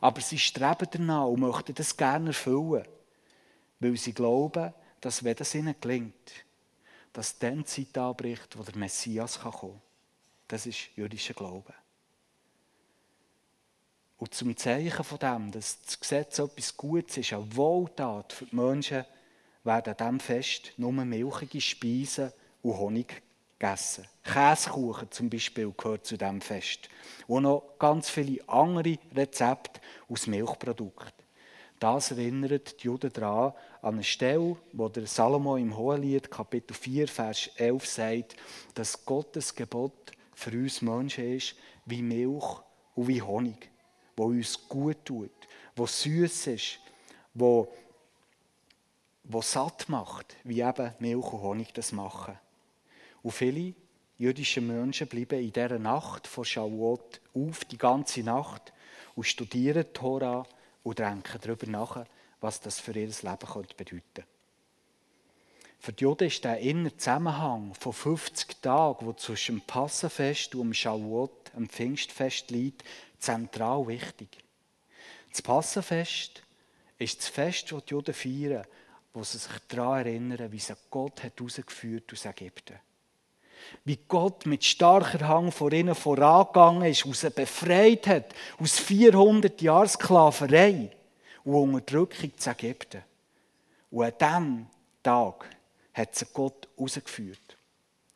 Aber 0.00 0.20
sie 0.20 0.38
streben 0.38 0.88
danach 0.90 1.26
und 1.26 1.40
möchten 1.40 1.74
das 1.74 1.96
gerne 1.96 2.28
erfüllen, 2.28 2.84
weil 3.80 3.96
sie 3.96 4.14
glauben, 4.14 4.72
dass 5.00 5.24
wenn 5.24 5.36
das 5.36 5.54
ihnen 5.54 5.74
gelingt, 5.80 6.32
dass 7.12 7.38
dann 7.38 7.58
die 7.58 7.64
Zeit 7.64 7.98
anbricht, 7.98 8.56
wo 8.56 8.62
der 8.62 8.76
Messias 8.76 9.40
kommen 9.40 9.72
kann. 9.72 9.89
Das 10.50 10.66
ist 10.66 10.88
jüdischer 10.96 11.32
Glaube. 11.32 11.72
Und 14.18 14.34
zum 14.34 14.56
Zeichen 14.56 15.04
von 15.04 15.18
dem, 15.20 15.52
dass 15.52 15.80
das 15.80 16.00
Gesetz 16.00 16.40
etwas 16.40 16.76
Gutes 16.76 17.18
ist, 17.18 17.32
eine 17.32 17.56
Wohltat 17.56 18.32
für 18.32 18.46
die 18.46 18.56
Menschen, 18.56 19.04
werden 19.62 19.94
an 19.94 19.96
diesem 19.96 20.20
Fest 20.20 20.72
nur 20.76 20.90
milchige 20.90 21.60
Speisen 21.60 22.32
und 22.62 22.78
Honig 22.78 23.22
gegessen. 23.60 24.08
Käsekuchen 24.24 25.12
zum 25.12 25.30
Beispiel 25.30 25.72
gehört 25.76 26.04
zu 26.04 26.18
diesem 26.18 26.40
Fest. 26.40 26.88
Und 27.28 27.44
noch 27.44 27.76
ganz 27.78 28.10
viele 28.10 28.46
andere 28.48 28.98
Rezepte 29.14 29.80
aus 30.08 30.26
Milchprodukten. 30.26 31.12
Das 31.78 32.10
erinnert 32.10 32.82
die 32.82 32.86
Juden 32.86 33.12
daran, 33.12 33.54
an 33.82 33.94
eine 33.94 34.02
Stelle, 34.02 34.56
wo 34.72 34.88
der 34.88 35.06
Salomo 35.06 35.56
im 35.56 35.76
Hohelied, 35.76 36.28
Kapitel 36.28 36.74
4, 36.74 37.06
Vers 37.06 37.50
11 37.54 37.86
sagt, 37.86 38.36
dass 38.74 39.04
Gottes 39.04 39.54
Gebot 39.54 40.10
für 40.40 40.50
uns 40.52 40.82
Menschen 40.82 41.36
ist 41.36 41.54
wie 41.86 42.02
Milch 42.02 42.44
und 42.94 43.08
wie 43.08 43.22
Honig, 43.22 43.70
wo 44.16 44.26
uns 44.26 44.68
gut 44.68 45.04
tut, 45.04 45.30
wo 45.76 45.86
süß 45.86 46.48
ist, 46.48 46.80
wo, 47.34 47.72
wo 49.24 49.42
satt 49.42 49.88
macht, 49.88 50.36
wie 50.44 50.60
eben 50.60 50.94
Milch 50.98 51.32
und 51.32 51.42
Honig 51.42 51.74
das 51.74 51.92
machen. 51.92 52.38
Und 53.22 53.32
viele 53.32 53.74
jüdische 54.16 54.60
Menschen 54.60 55.08
bleiben 55.08 55.40
in 55.40 55.52
dieser 55.52 55.78
Nacht 55.78 56.26
vor 56.26 56.44
Shavuot 56.44 57.20
auf, 57.34 57.64
die 57.66 57.78
ganze 57.78 58.22
Nacht, 58.22 58.72
und 59.14 59.24
studieren 59.24 59.84
die 59.86 59.92
Tora 59.92 60.46
und 60.82 60.98
denken 60.98 61.38
darüber 61.42 61.66
nach, 61.66 62.04
was 62.40 62.60
das 62.60 62.80
für 62.80 62.92
ihr 62.92 63.08
Leben 63.08 63.66
bedeuten 63.76 63.84
könnte. 63.84 64.24
Für 65.82 65.94
die 65.94 66.04
Juden 66.04 66.28
ist 66.28 66.44
der 66.44 66.58
innere 66.58 66.94
Zusammenhang 66.94 67.72
von 67.72 67.94
50 67.94 68.60
Tagen, 68.60 69.06
wo 69.06 69.14
zwischen 69.14 69.56
dem 69.56 69.60
Passenfest 69.62 70.54
und 70.54 70.60
dem 70.60 70.74
Shavuot, 70.74 71.52
dem 71.56 71.70
Pfingstfest 71.70 72.50
liegt, 72.50 72.84
zentral 73.18 73.86
wichtig. 73.86 74.28
Das 75.30 75.40
Passenfest 75.40 76.42
ist 76.98 77.18
das 77.18 77.28
Fest, 77.28 77.72
das 77.72 77.82
die 77.86 77.92
Juden 77.92 78.12
feiern, 78.12 78.66
wo 79.14 79.24
sie 79.24 79.38
sich 79.38 79.52
daran 79.68 80.06
erinnern, 80.06 80.52
wie 80.52 80.58
sie 80.58 80.74
Gott 80.90 81.22
hat 81.22 81.38
herausgeführt 81.38 82.12
aus 82.12 82.26
Ägypten. 82.26 82.76
Wie 83.86 83.98
Gott 84.06 84.44
mit 84.44 84.62
starker 84.62 85.26
Hang 85.26 85.50
vor 85.50 85.72
ihnen 85.72 85.94
vorangegangen 85.94 86.90
ist, 86.90 87.06
und 87.06 87.16
sie 87.16 87.30
befreit 87.30 88.06
hat 88.06 88.34
aus 88.58 88.78
400 88.78 89.62
Jahren 89.62 89.88
Sklaverei 89.88 90.90
und 91.42 91.54
Unterdrückung 91.54 92.36
zu 92.36 92.50
Ägypten. 92.50 93.02
Und 93.90 94.04
an 94.04 94.12
diesem 94.18 94.66
Tag 95.02 95.59
hat 96.00 96.14
sie 96.14 96.26
Gott 96.32 96.68
rausgeführt. 96.78 97.56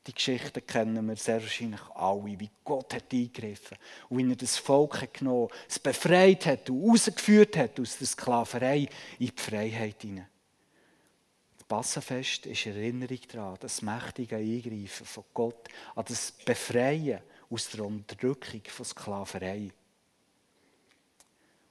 Die 0.07 0.13
Geschichten 0.13 0.67
kennen 0.67 1.07
wir 1.07 1.17
sehr 1.17 1.41
wahrscheinlich 1.41 1.81
alle, 1.95 2.39
wie 2.39 2.51
Gott 2.63 2.93
hat 2.93 3.13
eingegriffen 3.13 3.79
und 4.11 4.19
wie 4.19 4.31
er 4.33 4.37
das 4.37 4.59
Volk 4.59 5.01
hat 5.01 5.15
genommen 5.15 5.49
es 5.67 5.79
befreit 5.79 6.45
hat 6.45 6.69
und 6.69 6.91
rausgeführt 6.91 7.57
hat 7.57 7.81
aus 7.81 7.97
der 7.97 8.07
Sklaverei 8.07 8.89
in 9.19 9.27
die 9.29 9.33
Freiheit 9.35 10.03
hinein. 10.03 10.29
Das 11.57 11.65
Passenfest 11.67 12.45
ist 12.45 12.67
Erinnerung 12.67 13.21
daran, 13.33 13.57
das 13.61 13.81
mächtige 13.81 14.37
Eingreifen 14.37 15.07
von 15.07 15.25
Gott, 15.33 15.69
an 15.95 16.05
das 16.07 16.33
Befreien 16.33 17.21
aus 17.49 17.71
der 17.71 17.87
Unterdrückung 17.87 18.61
von 18.67 18.85
Sklaverei. 18.85 19.71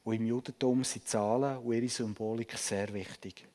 Und 0.03 0.15
im 0.15 0.25
Judentum 0.25 0.83
sind 0.83 1.07
Zahlen 1.07 1.59
und 1.59 1.73
ihre 1.73 1.87
Symbolik 1.87 2.57
sehr 2.57 2.91
wichtig. 2.93 3.47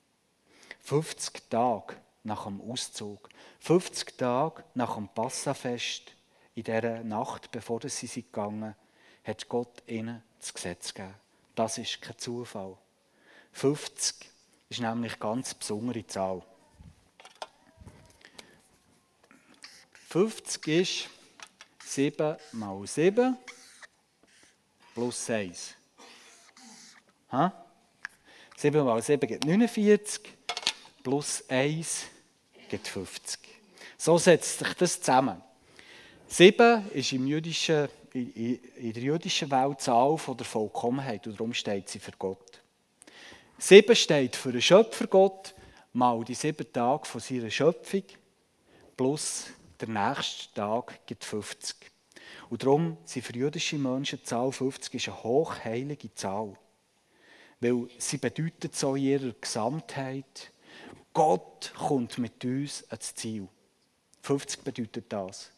50 0.82 1.50
Tage 1.50 1.96
nach 2.24 2.44
dem 2.44 2.60
Auszug. 2.60 3.28
50 3.60 4.16
Tage 4.16 4.64
nach 4.74 4.94
dem 4.96 5.08
Passafest, 5.08 6.12
in 6.54 6.64
dieser 6.64 7.04
Nacht, 7.04 7.52
bevor 7.52 7.80
sie 7.88 8.22
gegangen 8.22 8.74
hat 9.22 9.48
Gott 9.48 9.82
ihnen 9.86 10.22
das 10.40 10.52
Gesetz 10.52 10.92
gegeben. 10.92 11.14
Das 11.54 11.78
ist 11.78 12.02
kein 12.02 12.18
Zufall. 12.18 12.76
50 13.52 14.28
ist 14.68 14.80
nämlich 14.80 15.12
eine 15.12 15.20
ganz 15.20 15.54
besondere 15.54 16.06
Zahl. 16.06 16.42
50 20.08 20.68
ist 20.68 21.08
7 21.84 22.36
mal 22.52 22.86
7 22.86 23.36
plus 24.94 25.30
1. 25.30 25.74
Ha? 27.30 27.66
7 28.56 28.84
mal 28.84 29.02
7 29.02 29.28
gibt 29.28 29.44
49 29.44 30.37
plus 31.08 31.42
1 31.48 32.04
gibt 32.68 32.86
50. 32.86 33.40
So 33.96 34.18
setzt 34.18 34.58
sich 34.58 34.74
das 34.74 35.00
zusammen. 35.00 35.40
Sieben 36.26 36.86
ist 36.90 37.14
im 37.14 37.26
jüdischen, 37.26 37.88
in 38.12 38.92
der 38.92 39.02
jüdischen 39.02 39.50
Welt 39.50 39.78
die 39.78 39.84
Zahl 39.84 40.18
von 40.18 40.36
der 40.36 40.44
Vollkommenheit 40.44 41.26
und 41.26 41.40
darum 41.40 41.54
steht 41.54 41.88
sie 41.88 41.98
für 41.98 42.12
Gott. 42.18 42.60
Sieben 43.56 43.96
steht 43.96 44.36
für 44.36 44.52
den 44.52 44.60
Schöpfergott, 44.60 45.54
mal 45.94 46.22
die 46.24 46.34
sieben 46.34 46.70
Tage 46.70 47.06
von 47.06 47.22
seiner 47.22 47.50
Schöpfung, 47.50 48.04
plus 48.94 49.46
der 49.80 49.88
nächste 49.88 50.52
Tag 50.52 51.06
gibt 51.06 51.24
50. 51.24 51.74
Und 52.50 52.62
darum 52.62 52.98
sind 53.06 53.24
für 53.24 53.32
jüdische 53.32 53.78
Menschen 53.78 54.18
die 54.18 54.24
Zahl 54.24 54.52
50 54.52 54.92
ist 54.92 55.08
eine 55.08 55.22
hochheilige 55.22 56.14
Zahl. 56.14 56.52
Weil 57.60 57.88
sie 57.96 58.18
bedeutet 58.18 58.76
so 58.76 58.94
in 58.94 59.04
ihrer 59.04 59.32
Gesamtheit, 59.40 60.52
Gott 61.18 61.72
kommt 61.76 62.16
mit 62.18 62.44
uns 62.44 62.84
ans 62.90 63.12
Ziel. 63.12 63.48
50 64.22 64.62
bedeutet 64.62 65.06
das. 65.08 65.50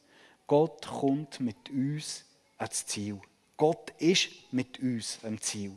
Gott 0.47 0.87
kommt 0.87 1.38
mit 1.38 1.69
uns 1.69 2.25
ans 2.57 2.87
Ziel. 2.87 3.21
Gott 3.59 3.93
ist 3.99 4.31
mit 4.52 4.81
uns 4.81 5.19
am 5.23 5.38
Ziel. 5.38 5.76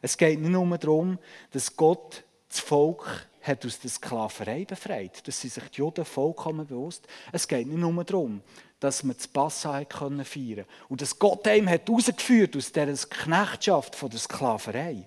Es 0.00 0.16
geht 0.16 0.40
nicht 0.40 0.48
nur 0.48 0.78
darum, 0.78 1.18
dass 1.50 1.76
Gott 1.76 2.24
das 2.48 2.60
Volk 2.60 3.28
hat 3.42 3.66
aus 3.66 3.80
der 3.80 3.90
Sklaverei 3.90 4.64
befreit. 4.64 5.28
Das 5.28 5.38
sind 5.38 5.52
sich 5.52 5.64
die 5.64 5.80
Juden 5.80 6.06
vollkommen 6.06 6.66
bewusst. 6.66 7.06
Es 7.32 7.46
geht 7.46 7.66
nicht 7.66 7.76
nur 7.76 8.02
darum, 8.02 8.40
dass 8.80 9.02
man 9.02 9.14
das 9.14 9.28
Passa 9.28 9.72
feiern 9.72 10.24
konnte 10.24 10.66
und 10.88 11.02
dass 11.02 11.18
Gott 11.18 11.46
einem 11.46 11.68
hat 11.68 11.90
aus 11.90 12.06
dieser 12.06 12.96
Knechtschaft 12.96 13.94
von 13.94 14.08
der 14.08 14.20
Sklaverei. 14.20 15.06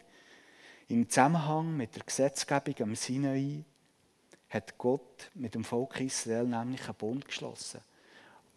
Im 0.94 1.10
Zusammenhang 1.10 1.76
mit 1.76 1.96
der 1.96 2.04
Gesetzgebung 2.04 2.76
am 2.82 2.96
Sinai 2.96 3.64
hat 4.48 4.78
Gott 4.78 5.32
mit 5.34 5.56
dem 5.56 5.64
Volk 5.64 6.00
Israel 6.00 6.44
nämlich 6.44 6.84
einen 6.86 6.94
Bund 6.94 7.26
geschlossen. 7.26 7.82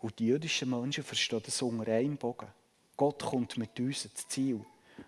Und 0.00 0.19
die 0.19 0.26
jüdischen 0.26 0.69
Menschen 0.69 1.02
verstehen 1.02 1.40
das 1.43 1.62
unter 1.62 1.90
einem 1.90 2.19
Bogen. 2.19 2.49
Gott 2.95 3.23
kommt 3.23 3.57
mit 3.57 3.81
uns 3.81 4.05
ins 4.05 4.28
Ziel. 4.28 4.62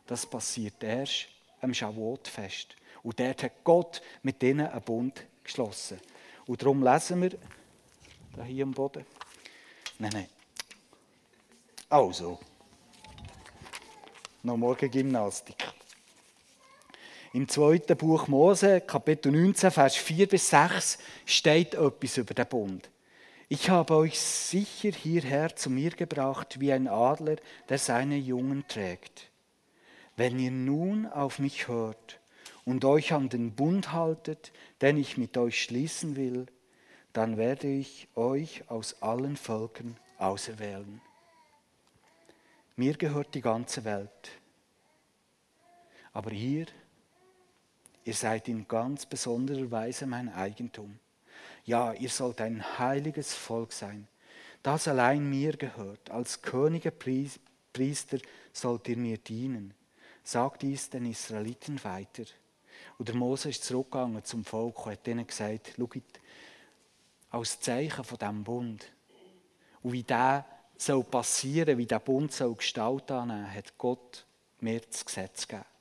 Das 0.07 0.25
passiert 0.25 0.83
erst 0.83 1.29
am 1.61 1.75
Shavuot-Fest. 1.75 2.75
Und 3.03 3.21
dort 3.21 3.43
hat 3.43 3.63
Gott 3.63 4.01
mit 4.23 4.43
ihnen 4.43 4.67
einen 4.67 4.81
Bund 4.81 5.23
geschlossen. 5.45 6.01
Und 6.47 6.63
darum 6.63 6.83
lesen 6.83 7.21
wir, 7.21 7.37
da 8.37 8.43
hier 8.43 8.65
am 8.65 8.73
Boden. 8.73 9.05
Nein, 9.99 10.13
nein. 10.15 10.29
Also. 11.91 12.41
Noch 14.43 14.57
morgen 14.57 14.91
Gymnastik. 14.91 15.78
Im 17.35 17.47
zweiten 17.47 17.95
Buch 17.95 18.27
Mose, 18.27 18.81
Kapitel 18.81 19.31
19, 19.33 19.71
Vers 19.71 19.97
4 19.97 20.29
bis 20.29 20.49
6, 20.49 20.99
steht 21.27 21.75
etwas 21.75 22.17
über 22.17 22.33
den 22.33 22.47
Bund. 22.47 22.91
Ich 23.51 23.69
habe 23.69 23.97
euch 23.97 24.19
sicher 24.19 24.91
hierher 24.91 25.55
zu 25.55 25.69
mir 25.69 25.91
gebracht 25.91 26.59
wie 26.59 26.73
ein 26.73 26.89
Adler, 26.89 27.37
der 27.69 27.79
seine 27.79 28.17
Jungen 28.17 28.67
trägt. 28.67 29.29
Wenn 30.17 30.39
ihr 30.39 30.51
nun 30.51 31.05
auf 31.05 31.39
mich 31.39 31.69
hört 31.69 32.19
und 32.65 32.87
euch 32.87 33.13
an 33.13 33.29
den 33.29 33.53
Bund 33.55 33.93
haltet, 33.93 34.51
den 34.81 34.97
ich 34.97 35.19
mit 35.19 35.37
euch 35.37 35.63
schließen 35.63 36.17
will, 36.17 36.47
dann 37.13 37.37
werde 37.37 37.69
ich 37.69 38.09
euch 38.15 38.63
aus 38.71 39.03
allen 39.03 39.37
Völkern 39.37 39.99
auserwählen. 40.19 41.03
Mir 42.77 42.95
gehört 42.95 43.35
die 43.35 43.43
ganze 43.43 43.85
Welt. 43.85 44.31
Aber 46.13 46.33
ihr, 46.33 46.67
ihr 48.09 48.15
seid 48.15 48.49
in 48.49 48.67
ganz 48.67 49.05
besonderer 49.05 49.71
Weise 49.71 50.07
mein 50.07 50.33
Eigentum. 50.33 50.99
Ja, 51.67 51.93
ihr 51.93 52.09
sollt 52.09 52.41
ein 52.41 52.79
heiliges 52.79 53.35
Volk 53.35 53.71
sein, 53.71 54.09
das 54.63 54.89
allein 54.89 55.29
mir 55.29 55.59
gehört. 55.59 56.11
Als 56.11 56.41
Könige 56.41 56.91
Priester 56.91 58.17
sollt 58.51 58.89
ihr 58.89 58.97
mir 58.97 59.19
dienen. 59.19 59.75
Sagt 60.25 60.63
dies 60.63 60.89
den 60.89 61.05
Israeliten 61.05 61.85
weiter. 61.85 62.25
Und 62.97 63.09
der 63.09 63.15
Mose 63.15 63.51
ist 63.51 63.65
zurückgegangen 63.65 64.25
zum 64.25 64.43
Volk 64.43 64.87
und 64.87 64.93
hat 64.93 65.07
ihnen 65.07 65.27
gesagt, 65.27 65.75
schaut, 65.77 66.03
als 67.29 67.61
Zeichen 67.61 68.05
von 68.05 68.17
diesem 68.17 68.43
Bund 68.43 68.91
und 69.83 69.93
wie 69.93 70.03
der 70.03 70.47
soll 70.79 71.05
passieren, 71.05 71.77
wie 71.77 71.85
der 71.85 72.01
Bund 72.01 72.33
soll 72.33 72.55
Gestalt 72.55 73.11
hat 73.11 73.77
Gott 73.77 74.25
mir 74.61 74.81
das 74.81 75.05
Gesetz 75.05 75.47
gegeben. 75.47 75.78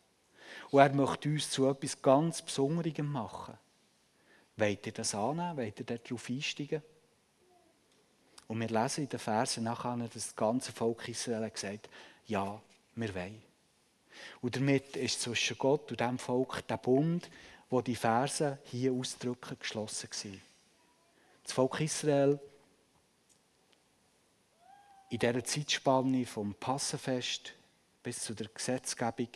Und 0.72 0.80
er 0.80 0.94
möchte 0.94 1.30
uns 1.30 1.50
zu 1.50 1.68
etwas 1.68 2.02
ganz 2.02 2.42
Besonderem 2.42 3.12
machen. 3.12 3.58
Wollt 4.58 4.86
ihr 4.86 4.92
das 4.92 5.16
annehmen? 5.16 5.58
Wollt 5.58 5.80
ihr 5.80 5.86
darauf 5.86 6.30
einsteigen? 6.30 6.82
Und 8.48 8.60
wir 8.60 8.70
lesen 8.70 9.04
in 9.04 9.10
den 9.10 9.20
Versen 9.20 9.66
nachher, 9.66 9.98
dass 9.98 10.14
das 10.14 10.36
ganze 10.36 10.72
Volk 10.72 11.08
Israel 11.08 11.50
gesagt 11.50 11.90
ja, 12.28 12.62
wir 12.96 13.16
wollen. 13.16 13.42
Und 14.42 14.56
damit 14.56 14.96
ist 14.96 15.22
zwischen 15.22 15.58
Gott 15.58 15.90
und 15.92 16.00
dem 16.00 16.20
Volk 16.20 16.68
der 16.68 16.78
Bund, 16.78 17.30
wo 17.70 17.82
die 17.82 17.96
Verse 17.96 18.58
hier 18.66 18.94
ausdrücken, 18.94 19.58
geschlossen 19.60 20.10
war. 20.10 20.40
Das 21.44 21.54
Volk 21.54 21.80
Israel 21.80 22.40
in 25.10 25.20
dieser 25.20 25.44
Zeitspanne 25.44 26.26
vom 26.26 26.54
Passenfest 26.56 27.54
bis 28.04 28.22
zu 28.22 28.34
der 28.34 28.48
Gesetzgebung, 28.48 29.30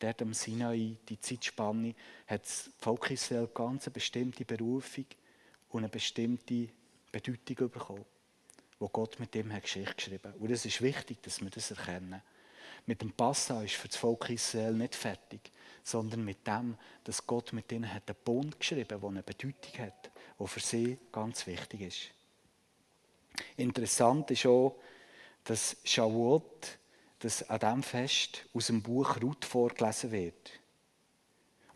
dort 0.00 0.22
am 0.22 0.34
Sinai, 0.34 0.96
die 1.08 1.20
Zeitspanne, 1.20 1.94
hat 2.26 2.42
das 2.42 2.70
Volk 2.78 3.10
Israel 3.10 3.48
ganz 3.52 3.86
eine 3.86 3.92
bestimmte 3.92 4.44
Berufung 4.44 5.06
und 5.70 5.80
eine 5.80 5.88
bestimmte 5.88 6.68
Bedeutung 7.12 7.70
bekommen, 7.70 8.04
wo 8.78 8.88
Gott 8.88 9.20
mit 9.20 9.34
dem 9.34 9.52
hat 9.52 9.62
Geschichte 9.62 9.94
geschrieben 9.94 10.32
hat. 10.32 10.40
Und 10.40 10.50
es 10.50 10.64
ist 10.64 10.82
wichtig, 10.82 11.22
dass 11.22 11.40
wir 11.40 11.50
das 11.50 11.70
erkennen. 11.70 12.22
Mit 12.86 13.02
dem 13.02 13.12
Passa 13.12 13.62
ist 13.62 13.74
für 13.74 13.88
das 13.88 13.96
Volk 13.96 14.30
Israel 14.30 14.72
nicht 14.72 14.94
fertig, 14.94 15.52
sondern 15.82 16.24
mit 16.24 16.46
dem, 16.46 16.76
dass 17.04 17.26
Gott 17.26 17.52
mit 17.52 17.70
ihnen 17.72 17.92
hat 17.92 18.08
einen 18.08 18.18
Bund 18.24 18.58
geschrieben 18.58 18.94
hat, 18.94 19.02
der 19.02 19.08
eine 19.08 19.22
Bedeutung 19.22 19.78
hat, 19.78 20.10
der 20.38 20.46
für 20.46 20.60
sie 20.60 20.98
ganz 21.12 21.46
wichtig 21.46 21.80
ist. 21.82 21.98
Interessant 23.56 24.30
ist 24.30 24.46
auch, 24.46 24.76
dass 25.44 25.76
Shavuot, 25.84 26.78
dass 27.20 27.48
an 27.48 27.58
diesem 27.60 27.82
Fest 27.82 28.46
aus 28.52 28.66
dem 28.66 28.82
Buch 28.82 29.20
Ruth 29.22 29.44
vorgelesen 29.44 30.10
wird. 30.10 30.50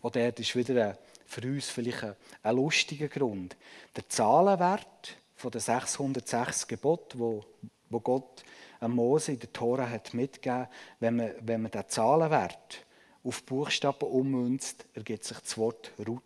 Und 0.01 0.17
dort 0.17 0.41
ist 0.41 0.57
wieder 0.57 0.89
ein, 0.89 0.99
für 1.27 1.43
uns 1.43 1.71
vielleicht 1.71 2.03
ein, 2.03 2.17
ein 2.43 2.57
lustiger 2.57 3.09
Grund. 3.09 3.57
Der 3.95 4.09
Zahlenwert 4.09 5.17
von 5.37 5.51
den 5.51 5.61
606 5.61 6.67
Geboten, 6.67 7.19
wo, 7.19 7.45
wo 7.89 8.01
Gott 8.01 8.45
Mose 8.89 9.33
in 9.33 9.39
der 9.39 9.53
Tora 9.53 9.89
hat 9.89 10.15
mitgegeben, 10.15 10.69
wenn 11.01 11.17
man, 11.17 11.33
wenn 11.41 11.63
man 11.63 11.71
den 11.71 11.89
Zahlenwert 11.89 12.85
auf 13.23 13.43
Buchstaben 13.45 14.09
ummünzt, 14.09 14.85
ergibt 14.95 15.25
sich 15.25 15.39
das 15.39 15.57
Wort 15.57 15.93
Ruth. 16.07 16.23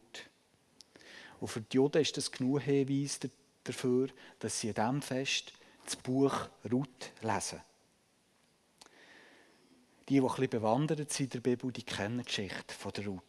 Und 1.41 1.49
für 1.49 1.61
die 1.61 1.77
Juden 1.77 2.03
ist 2.03 2.17
das 2.17 2.33
genug 2.33 2.63
Hinweis 2.63 3.21
dafür, 3.63 4.09
dass 4.41 4.61
sie 4.61 4.71
an 4.71 4.75
diesem 4.75 5.03
Fest 5.03 5.53
das 5.85 5.97
Buch 5.97 6.49
Ruth 6.71 7.13
lesen. 7.23 7.61
Die, 10.09 10.15
die 10.15 10.21
ein 10.21 10.27
bisschen 10.27 10.51
bewandert 10.51 11.13
sind 11.13 11.35
in 11.35 11.43
der 11.43 11.51
Bibel, 11.51 11.71
die 11.71 11.83
kennen 11.83 12.19
die 12.19 12.25
Geschichte 12.25 12.75
von 12.75 12.93
der 12.93 13.07
Ruth. 13.07 13.23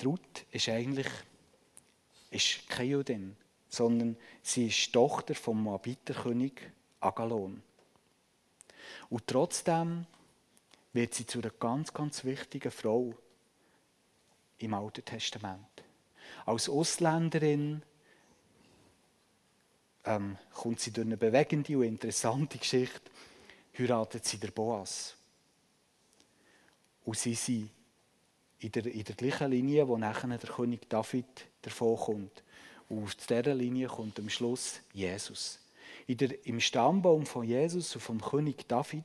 Die 0.00 0.04
Ruth 0.04 0.46
ist 0.50 0.68
eigentlich 0.68 1.08
ist 2.30 2.68
keine 2.68 2.90
Judin, 2.90 3.36
sondern 3.68 4.16
sie 4.42 4.66
ist 4.66 4.92
Tochter 4.92 5.34
vom 5.34 5.62
Moabiterkönig 5.62 6.52
Agalon. 7.00 7.62
Und 9.08 9.26
trotzdem 9.26 10.06
wird 10.92 11.14
sie 11.14 11.26
zu 11.26 11.38
einer 11.38 11.50
ganz, 11.50 11.92
ganz 11.92 12.24
wichtigen 12.24 12.70
Frau 12.70 13.14
im 14.58 14.74
Alten 14.74 15.04
Testament. 15.04 15.84
Als 16.46 16.68
Ausländerin 16.68 17.82
ähm, 20.04 20.38
kommt 20.52 20.80
sie 20.80 20.92
durch 20.92 21.06
eine 21.06 21.16
bewegende 21.16 21.78
und 21.78 21.84
interessante 21.84 22.58
Geschichte, 22.58 23.10
heiratet 23.78 24.24
sie 24.24 24.38
der 24.38 24.50
Boas. 24.50 25.16
Und 27.04 27.18
sie 27.18 27.34
sind 27.34 27.70
in 28.60 28.72
der, 28.72 28.86
in 28.86 29.04
der 29.04 29.14
gleichen 29.14 29.50
Linie, 29.50 29.86
wo 29.86 29.98
nachher 29.98 30.38
der 30.38 30.50
König 30.50 30.88
David 30.88 31.26
davon 31.62 31.96
kommt. 31.96 32.42
Und 32.88 33.04
aus 33.04 33.16
dieser 33.16 33.54
Linie 33.54 33.88
kommt 33.88 34.18
am 34.18 34.28
Schluss 34.28 34.80
Jesus. 34.92 35.58
Der, 36.08 36.46
Im 36.46 36.60
Stammbaum 36.60 37.26
von 37.26 37.44
Jesus 37.44 37.94
und 37.94 38.00
vom 38.00 38.20
König 38.20 38.66
David 38.68 39.04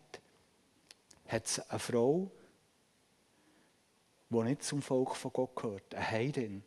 hat 1.28 1.46
es 1.46 1.60
eine 1.70 1.80
Frau, 1.80 2.32
die 4.30 4.38
nicht 4.38 4.64
zum 4.64 4.82
Volk 4.82 5.16
von 5.16 5.34
Gott 5.34 5.56
gehört, 5.56 5.96
eine 5.96 6.10
Heidin. 6.10 6.64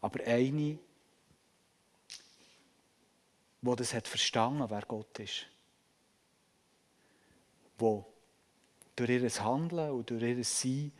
Aber 0.00 0.22
eine, 0.24 0.78
die 3.62 3.76
das 3.76 3.94
hat 3.94 4.08
verstanden, 4.08 4.64
wer 4.68 4.82
Gott 4.82 5.18
ist. 5.18 5.46
Wo 7.80 8.06
durch 8.94 9.10
ihr 9.10 9.44
Handeln 9.44 9.90
und 9.90 10.10
durch 10.10 10.22
ihr 10.22 10.44
Sein 10.44 10.92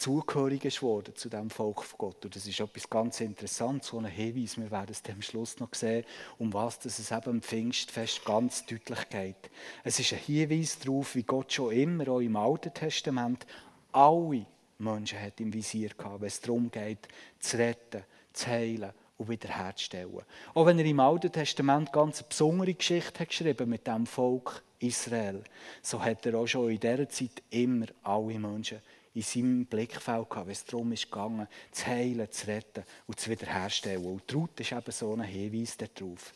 zugehörig 0.00 0.64
ist 0.64 0.82
worden 0.82 1.14
zu 1.14 1.28
dem 1.28 1.50
Volk 1.50 1.84
von 1.84 1.98
Gott. 1.98 2.24
Und 2.24 2.34
das 2.34 2.46
ist 2.46 2.58
etwas 2.58 2.88
ganz 2.88 3.20
Interessantes, 3.20 3.90
so 3.90 3.98
ein 3.98 4.06
Hinweis, 4.06 4.56
wir 4.56 4.70
werden 4.70 4.90
es 4.90 5.02
am 5.10 5.20
Schluss 5.20 5.60
noch 5.60 5.74
sehen, 5.74 6.06
um 6.38 6.52
was 6.54 6.84
es 6.86 7.10
eben 7.10 7.30
im 7.30 7.42
Pfingstfest 7.42 8.24
ganz 8.24 8.64
deutlich 8.64 9.08
geht. 9.10 9.50
Es 9.84 10.00
ist 10.00 10.12
ein 10.14 10.20
Hinweis 10.20 10.78
darauf, 10.78 11.14
wie 11.14 11.22
Gott 11.22 11.52
schon 11.52 11.72
immer, 11.72 12.08
auch 12.08 12.20
im 12.20 12.36
Alten 12.36 12.72
Testament, 12.72 13.46
alle 13.92 14.46
Menschen 14.78 15.20
hat 15.20 15.38
im 15.40 15.52
Visier 15.52 15.90
gehabt, 15.90 16.22
wenn 16.22 16.28
es 16.28 16.40
darum 16.40 16.70
geht, 16.70 17.06
zu 17.38 17.58
retten, 17.58 18.04
zu 18.32 18.46
heilen 18.46 18.92
und 19.20 19.28
wiederherzustellen. 19.28 20.22
Auch 20.54 20.66
wenn 20.66 20.78
er 20.78 20.84
im 20.86 20.98
Alten 20.98 21.30
Testament 21.30 21.92
ganz 21.92 22.20
eine 22.20 22.28
besondere 22.28 22.72
Geschichte 22.72 23.20
hat 23.20 23.28
geschrieben 23.28 23.68
mit 23.68 23.86
dem 23.86 24.06
Volk 24.06 24.62
Israel, 24.78 25.44
so 25.82 26.02
hat 26.02 26.24
er 26.24 26.36
auch 26.36 26.46
schon 26.46 26.70
in 26.70 26.80
dieser 26.80 27.08
Zeit 27.08 27.42
immer 27.50 27.86
alle 28.02 28.38
Menschen 28.38 28.80
in 29.12 29.22
seinem 29.22 29.66
Blickfeld 29.66 30.30
gehabt, 30.30 30.46
wenn 30.46 30.52
es 30.52 30.64
darum 30.64 30.94
ging, 30.94 31.46
zu 31.72 31.86
heilen, 31.86 32.30
zu 32.30 32.46
retten 32.46 32.84
und 33.06 33.20
zu 33.20 33.28
wiederherstellen. 33.28 34.06
Und 34.06 34.34
Ruth 34.34 34.58
ist 34.60 34.72
eben 34.72 34.90
so 34.90 35.12
ein 35.12 35.22
Hinweis 35.22 35.76
darauf. 35.76 36.32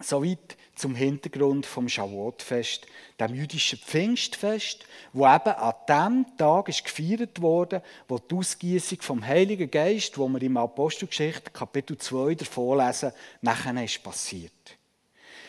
Soweit 0.00 0.56
zum 0.74 0.94
Hintergrund 0.94 1.66
vom 1.66 1.88
Shavuot-Fest, 1.88 2.86
dem 3.20 3.34
jüdischen 3.34 3.78
Pfingstfest, 3.78 4.84
wo 5.12 5.24
eben 5.24 5.54
an 5.54 5.74
dem 5.88 6.36
Tag 6.36 6.68
ist 6.68 6.84
gefeiert 6.84 7.40
wurde, 7.40 7.82
wo 8.08 8.18
die 8.18 8.34
Ausgießung 8.34 9.00
vom 9.02 9.24
Heiligen 9.24 9.70
Geist, 9.70 10.18
wo 10.18 10.28
wir 10.28 10.42
im 10.42 10.56
Apostelgeschichte 10.56 11.50
Kapitel 11.52 11.96
2 11.96 12.34
davon 12.34 12.78
lesen, 12.78 13.12
nachher 13.40 13.84
ist 13.84 14.02
passiert. 14.02 14.76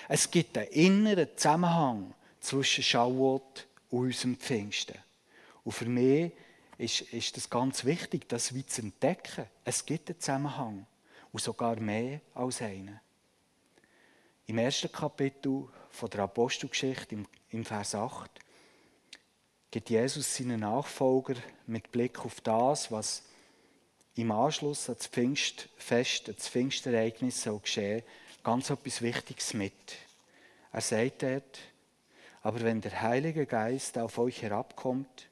Es 0.08 0.30
gibt 0.30 0.58
einen 0.58 0.68
inneren 0.68 1.30
Zusammenhang 1.36 2.14
zwischen 2.40 2.84
Shavuot 2.84 3.66
und 3.90 4.00
unserem 4.00 4.36
Pfingsten. 4.38 4.98
Und 5.64 5.72
für 5.72 5.86
mich 5.86 6.32
ist, 6.78 7.02
ist 7.02 7.36
das 7.38 7.50
ganz 7.50 7.84
wichtig, 7.86 8.30
das 8.30 8.54
wie 8.54 8.66
zu 8.66 8.84
entdecken. 8.84 9.46
Es 9.64 9.84
gibt 9.84 10.10
einen 10.10 10.20
Zusammenhang 10.20 10.86
und 11.32 11.42
sogar 11.42 11.80
mehr 11.80 12.22
als 12.36 12.62
einen. 12.62 13.00
Im 14.48 14.60
ersten 14.60 14.92
Kapitel 14.92 15.68
der 16.14 16.20
Apostelgeschichte, 16.20 17.18
im, 17.50 17.66
Vers 17.66 17.96
8, 17.96 18.30
gibt 19.72 19.90
Jesus 19.90 20.36
seinen 20.36 20.60
Nachfolger 20.60 21.34
mit 21.66 21.92
Blick 21.92 22.24
auf 22.24 22.42
das, 22.42 22.92
was 22.92 23.24
im 24.14 24.32
Anschluss 24.32 24.88
an 24.88 24.98
das 24.98 25.08
Pfingstfest, 25.08 26.30
an 26.30 26.36
das 26.36 26.48
Pfingstereignis 26.48 27.42
soll 27.42 27.60
geschehen, 27.60 28.04
ganz 28.44 28.70
etwas 28.70 29.02
Wichtiges 29.02 29.56
mit. 29.56 29.74
Er 30.72 30.82
sagt 30.82 31.24
dort, 31.24 31.60
aber 32.44 32.62
wenn 32.62 32.82
der 32.82 33.02
Heilige 33.02 33.48
Geist 33.48 33.98
auf 33.98 34.20
euch 34.20 34.44
herabkommt, 34.44 35.28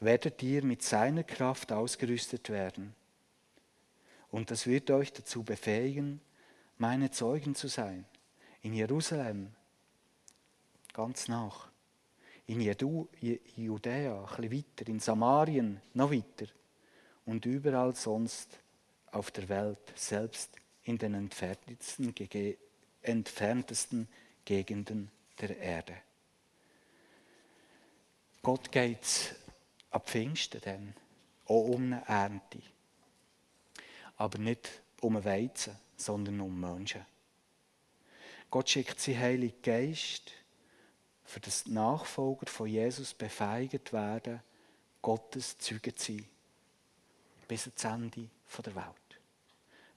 werdet 0.00 0.42
ihr 0.42 0.64
mit 0.64 0.82
seiner 0.82 1.22
Kraft 1.22 1.70
ausgerüstet 1.70 2.48
werden. 2.48 2.94
Und 4.30 4.50
das 4.50 4.66
wird 4.66 4.90
euch 4.90 5.12
dazu 5.12 5.42
befähigen, 5.42 6.22
meine 6.78 7.10
Zeugen 7.10 7.54
zu 7.54 7.68
sein 7.68 8.06
in 8.68 8.74
Jerusalem, 8.74 9.50
ganz 10.92 11.26
nach, 11.26 11.70
in 12.48 12.60
Judäa, 12.60 14.24
ein 14.24 14.26
bisschen 14.26 14.52
weiter, 14.52 14.88
in 14.90 15.00
Samarien, 15.00 15.80
noch 15.94 16.12
weiter 16.12 16.52
und 17.24 17.46
überall 17.46 17.94
sonst 17.94 18.58
auf 19.10 19.30
der 19.30 19.48
Welt, 19.48 19.78
selbst 19.94 20.54
in 20.82 20.98
den 20.98 21.14
entferntesten, 21.14 22.14
entferntesten 23.00 24.06
Gegenden 24.44 25.10
der 25.40 25.56
Erde. 25.56 25.96
Gott 28.42 28.70
geht 28.70 29.34
ab 29.90 30.10
Pfingsten 30.10 30.60
dann 30.62 30.94
auch 31.46 31.68
um 31.68 31.84
eine 31.84 32.06
Ernte. 32.06 32.60
Aber 34.18 34.36
nicht 34.36 34.82
um 35.00 35.16
einen 35.16 35.24
Weizen, 35.24 35.74
sondern 35.96 36.42
um 36.42 36.60
Menschen. 36.60 37.06
Gott 38.50 38.70
schickt 38.70 38.98
seinen 38.98 39.20
Heiligen 39.20 39.62
Geist, 39.62 40.32
für 41.24 41.40
das 41.40 41.64
die 41.64 41.72
Nachfolger 41.72 42.46
von 42.46 42.66
Jesus 42.66 43.12
befeigt 43.12 43.92
werden, 43.92 44.40
Gottes 45.02 45.58
Zeugen 45.58 45.96
zu 45.96 46.12
sein. 46.12 46.26
Bis 47.46 47.66
ans 47.66 47.84
Ende 47.84 48.28
der 48.64 48.74
Welt. 48.74 49.20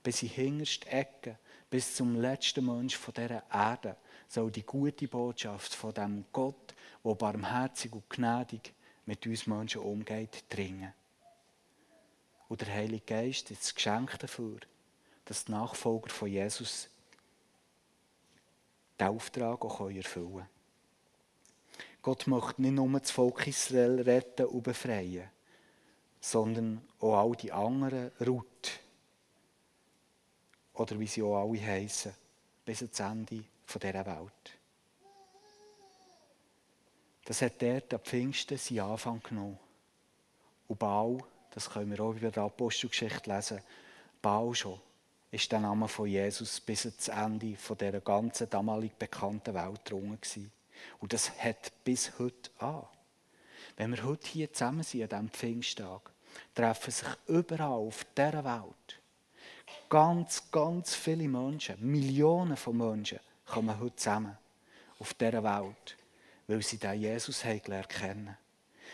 Bis 0.04 0.22
in 0.22 0.30
die 0.30 0.36
hinterste 0.36 0.90
Ecke, 0.90 1.38
bis 1.70 1.96
zum 1.96 2.20
letzten 2.20 2.66
Mensch 2.66 2.98
von 2.98 3.14
dieser 3.14 3.44
Erde 3.52 3.96
soll 4.28 4.52
die 4.52 4.64
gute 4.64 5.08
Botschaft 5.08 5.74
von 5.74 5.94
dem 5.94 6.26
Gott, 6.34 6.74
der 7.04 7.16
barmherzig 7.16 7.94
und 7.94 8.10
gnädig 8.10 8.74
mit 9.06 9.26
uns 9.26 9.48
Menschen 9.48 9.82
umgeht, 9.82 10.44
dringen. 10.50 10.94
Und 12.50 12.62
der 12.62 12.74
Heilige 12.74 13.06
Geist 13.06 13.52
ist 13.52 13.62
das 13.62 13.76
Geschenk 13.76 14.20
dafür, 14.20 14.60
dass 15.24 15.46
die 15.46 15.52
Nachfolger 15.54 16.10
von 16.10 16.28
Jesus 16.28 16.90
den 19.02 19.08
Auftrag 19.08 19.66
auch 19.66 19.90
erfüllen 19.90 20.34
können. 20.34 20.50
Gott 22.02 22.28
möchte 22.28 22.62
nicht 22.62 22.74
nur 22.74 23.00
das 23.00 23.12
Volk 23.12 23.48
Israel 23.48 24.02
retten 24.02 24.46
und 24.48 24.64
befreien, 24.64 25.30
sondern 26.20 26.82
auch 27.00 27.18
all 27.18 27.36
die 27.36 27.52
anderen 27.52 28.12
Ruth. 28.26 28.80
Oder 30.74 31.00
wie 31.00 31.08
sie 31.08 31.22
auch 31.22 31.42
alle 31.42 31.62
heißen, 31.62 32.14
bis 32.66 32.82
ans 32.82 33.00
Ende 33.00 33.44
dieser 33.68 34.06
Welt. 34.06 34.58
Das 37.26 37.42
hat 37.42 37.62
dort 37.62 37.94
am 37.94 38.00
Pfingsten 38.00 38.58
seinen 38.58 38.80
Anfang 38.80 39.22
genommen. 39.22 39.60
Und 40.68 40.80
Baal, 40.80 41.20
das 41.52 41.70
können 41.70 41.92
wir 41.92 42.00
auch 42.00 42.14
über 42.14 42.32
die 42.32 42.40
Apostelgeschichte 42.40 43.30
lesen, 43.30 43.62
Baal 44.22 44.56
schon 44.56 44.80
ist 45.32 45.52
der 45.52 45.60
Name 45.60 45.88
von 45.88 46.08
Jesus 46.08 46.60
bis 46.60 46.86
ans 46.86 47.08
Ende 47.08 47.56
von 47.56 47.78
der 47.78 48.00
ganzen 48.02 48.50
damalig 48.50 48.94
bekannten 48.98 49.54
Welt 49.54 49.82
drungen 49.90 50.20
Und 51.00 51.14
das 51.14 51.32
hat 51.40 51.72
bis 51.84 52.20
heute 52.20 52.52
an. 52.60 52.84
Wenn 53.78 53.96
wir 53.96 54.04
heute 54.04 54.28
hier 54.28 54.52
zusammen 54.52 54.84
sind, 54.84 55.04
an 55.04 55.10
diesem 55.10 55.30
Pfingsttag, 55.30 56.12
treffen 56.54 56.92
sich 56.92 57.08
überall 57.28 57.72
auf 57.72 58.06
dieser 58.16 58.44
Welt 58.44 59.02
ganz, 59.90 60.50
ganz 60.52 60.96
viele 60.96 61.28
Menschen, 61.28 61.76
Millionen 61.80 62.58
von 62.58 62.78
Menschen 62.78 63.20
kommen 63.46 63.78
heute 63.80 63.96
zusammen 63.96 64.38
auf 65.00 65.14
dieser 65.14 65.44
Welt, 65.44 65.98
weil 66.48 66.62
sie 66.62 66.78
den 66.78 67.02
Jesus 67.02 67.42
gelernt 67.42 67.90
kennen. 67.90 68.38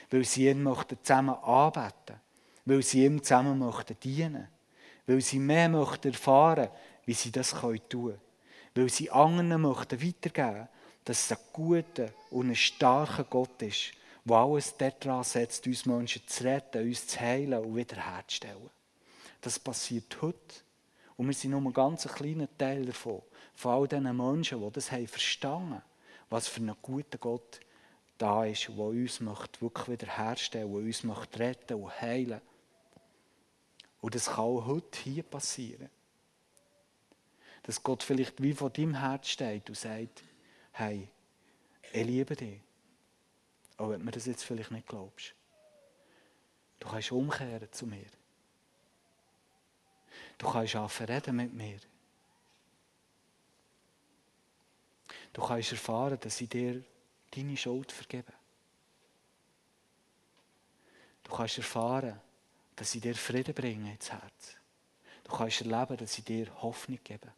Weil 0.09 0.23
sie 0.23 0.47
ihn 0.47 0.67
zusammen 1.03 1.35
anbeten 1.35 2.19
Weil 2.65 2.81
sie 2.81 3.05
ihm 3.05 3.21
zusammen 3.21 3.59
dienen 4.01 4.31
möchten 4.33 4.56
weil 5.07 5.21
sie 5.21 5.39
mehr 5.39 5.69
möchten 5.69 6.09
erfahren 6.09 6.69
wie 7.05 7.13
sie 7.13 7.31
das 7.31 7.51
tun 7.51 7.79
können. 7.89 8.21
Weil 8.75 8.89
sie 8.89 9.09
anderen 9.09 9.61
möchten 9.61 10.01
weitergeben 10.01 10.67
dass 11.03 11.23
es 11.23 11.31
ein 11.31 11.43
guter 11.53 12.09
und 12.31 12.49
ein 12.49 12.55
starker 12.55 13.23
Gott 13.23 13.61
ist, 13.61 13.93
der 14.25 14.35
alles 14.35 14.75
daran 14.75 15.23
setzt, 15.23 15.65
uns 15.65 15.85
Menschen 15.85 16.21
zu 16.27 16.43
retten, 16.43 16.85
uns 16.85 17.07
zu 17.07 17.21
heilen 17.21 17.53
und 17.53 17.77
wiederherzustellen. 17.77 18.69
Das 19.39 19.57
passiert 19.57 20.21
heute. 20.21 20.37
Und 21.15 21.27
wir 21.27 21.33
sind 21.33 21.51
nur 21.51 21.61
ein 21.61 21.71
ganz 21.71 22.05
kleiner 22.09 22.49
Teil 22.57 22.85
davon. 22.85 23.21
Von 23.55 23.71
all 23.71 23.87
diesen 23.87 24.17
Menschen, 24.17 24.61
die 24.61 24.71
das 24.71 24.91
haben 24.91 25.07
verstanden 25.07 25.81
was 26.29 26.47
für 26.47 26.61
ein 26.61 26.75
guter 26.81 27.17
Gott 27.17 27.59
da 28.17 28.45
ist, 28.45 28.67
der 28.67 28.77
uns 28.77 29.21
wirklich 29.21 29.87
wiederherstellen 29.87 30.71
möchte, 30.71 30.85
uns 30.87 31.03
möchte 31.03 31.39
retten 31.39 31.81
und 31.81 32.01
heilen 32.01 32.29
möchte. 32.29 32.56
Und 34.01 34.15
das 34.15 34.25
kann 34.27 34.45
auch 34.45 34.65
heute 34.65 34.99
hier 34.99 35.23
passieren. 35.23 35.89
Dass 37.63 37.81
Gott 37.81 38.03
vielleicht 38.03 38.41
wie 38.41 38.53
vor 38.53 38.69
deinem 38.69 38.95
Herz 38.95 39.29
steht 39.29 39.67
und 39.69 39.75
sagt, 39.75 40.23
hey, 40.71 41.09
ich 41.91 42.05
liebe 42.05 42.35
dich. 42.35 42.61
Auch 43.77 43.89
wenn 43.89 43.99
du 43.99 44.05
mir 44.05 44.11
das 44.11 44.25
jetzt 44.25 44.43
vielleicht 44.43 44.71
nicht 44.71 44.87
glaubst. 44.87 45.33
Du 46.79 46.87
kannst 46.87 47.11
umkehren 47.11 47.71
zu 47.71 47.85
mir. 47.87 48.05
Du 50.37 50.49
kannst 50.49 50.75
anfangen 50.75 51.35
mit 51.35 51.53
mir. 51.53 51.79
Du 55.33 55.41
kannst 55.41 55.71
erfahren, 55.71 56.17
dass 56.19 56.41
ich 56.41 56.49
dir 56.49 56.83
deine 57.31 57.57
Schuld 57.57 57.91
vergebe. 57.91 58.33
Du 61.23 61.31
kannst 61.31 61.57
erfahren, 61.57 62.19
dass 62.77 62.91
sie 62.91 63.01
dir 63.01 63.15
Frieden 63.15 63.53
bringen 63.53 63.87
ins 63.87 64.11
Herz. 64.11 64.55
Du 65.23 65.35
kannst 65.35 65.61
erleben, 65.61 65.97
dass 65.97 66.13
sie 66.13 66.21
dir 66.21 66.47
Hoffnung 66.61 66.99
geben. 67.03 67.31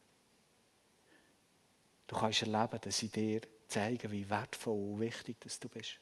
Du 2.06 2.16
kannst 2.16 2.42
erleben, 2.42 2.80
dass 2.82 2.98
sie 2.98 3.08
dir 3.08 3.42
zeigen, 3.68 4.12
wie 4.12 4.30
wertvoll 4.30 4.94
und 4.94 5.00
wichtig 5.00 5.40
dass 5.40 5.60
du 5.60 5.70
bist. 5.70 5.98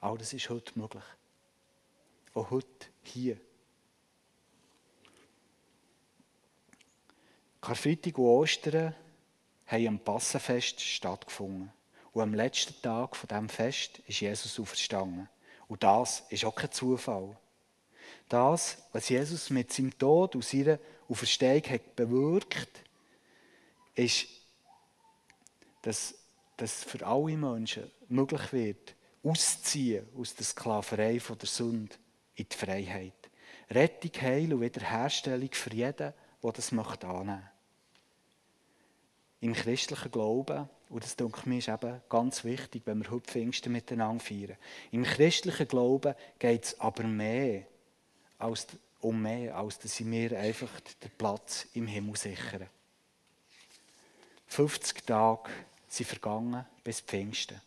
All 0.00 0.18
das 0.18 0.32
ist 0.32 0.50
heute 0.50 0.76
möglich. 0.78 1.04
Auch 2.34 2.50
heute, 2.50 2.88
hier. 3.04 3.40
Karfreitag 7.60 8.18
und 8.18 8.24
Ostern 8.24 8.94
haben 9.66 9.88
am 9.88 9.98
Passenfest 10.00 10.80
stattgefunden. 10.80 11.72
Und 12.12 12.22
am 12.22 12.34
letzten 12.34 12.80
Tag 12.82 13.16
von 13.16 13.28
diesem 13.28 13.48
Fest 13.48 14.00
ist 14.06 14.20
Jesus 14.20 14.58
auferstanden. 14.58 15.28
Und 15.68 15.82
das 15.82 16.24
ist 16.28 16.44
auch 16.44 16.54
kein 16.54 16.72
Zufall. 16.72 17.36
Das, 18.28 18.78
was 18.92 19.08
Jesus 19.08 19.50
mit 19.50 19.72
seinem 19.72 19.96
Tod 19.98 20.34
und 20.34 20.44
seiner 20.44 20.78
Auferstehung 21.08 21.62
hat 21.68 21.96
bewirkt, 21.96 22.82
ist, 23.94 24.26
dass, 25.82 26.14
dass 26.56 26.84
für 26.84 27.06
alle 27.06 27.36
Menschen 27.36 27.90
möglich 28.08 28.52
wird, 28.52 28.94
auszuziehen 29.22 30.06
aus 30.16 30.34
der 30.34 30.44
Sklaverei 30.44 31.20
von 31.20 31.38
der 31.38 31.48
Sünde 31.48 31.94
in 32.34 32.46
die 32.50 32.56
Freiheit. 32.56 33.30
Rettung, 33.70 34.10
Heil 34.20 34.52
und 34.52 34.60
Wiederherstellung 34.60 35.50
für 35.52 35.72
jeden, 35.72 36.12
der 36.42 36.52
das 36.52 36.72
möchte 36.72 37.06
annehmen 37.06 37.48
Im 39.40 39.54
christlichen 39.54 40.10
Glauben, 40.10 40.68
und 40.90 41.02
das 41.02 41.16
denke 41.16 41.40
ich 41.50 41.58
ist 41.58 41.68
eben 41.68 42.00
ganz 42.08 42.44
wichtig, 42.44 42.82
wenn 42.84 43.02
wir 43.02 43.10
heute 43.10 43.30
Pfingsten 43.30 43.72
miteinander 43.72 44.22
feiern, 44.22 44.56
im 44.90 45.04
christlichen 45.04 45.68
Glauben 45.68 46.14
geht 46.38 46.64
es 46.64 46.80
aber 46.80 47.04
mehr 47.04 47.66
als, 48.38 48.66
um 49.00 49.20
mehr, 49.20 49.56
als 49.56 49.78
dass 49.78 49.96
sie 49.96 50.04
mir 50.04 50.38
einfach 50.38 50.80
den 51.02 51.10
Platz 51.16 51.66
im 51.74 51.86
Himmel 51.86 52.16
sichern. 52.16 52.68
50 54.46 55.04
Tage 55.04 55.50
sind 55.88 56.06
vergangen 56.06 56.64
bis 56.82 57.00
Pfingsten. 57.00 57.60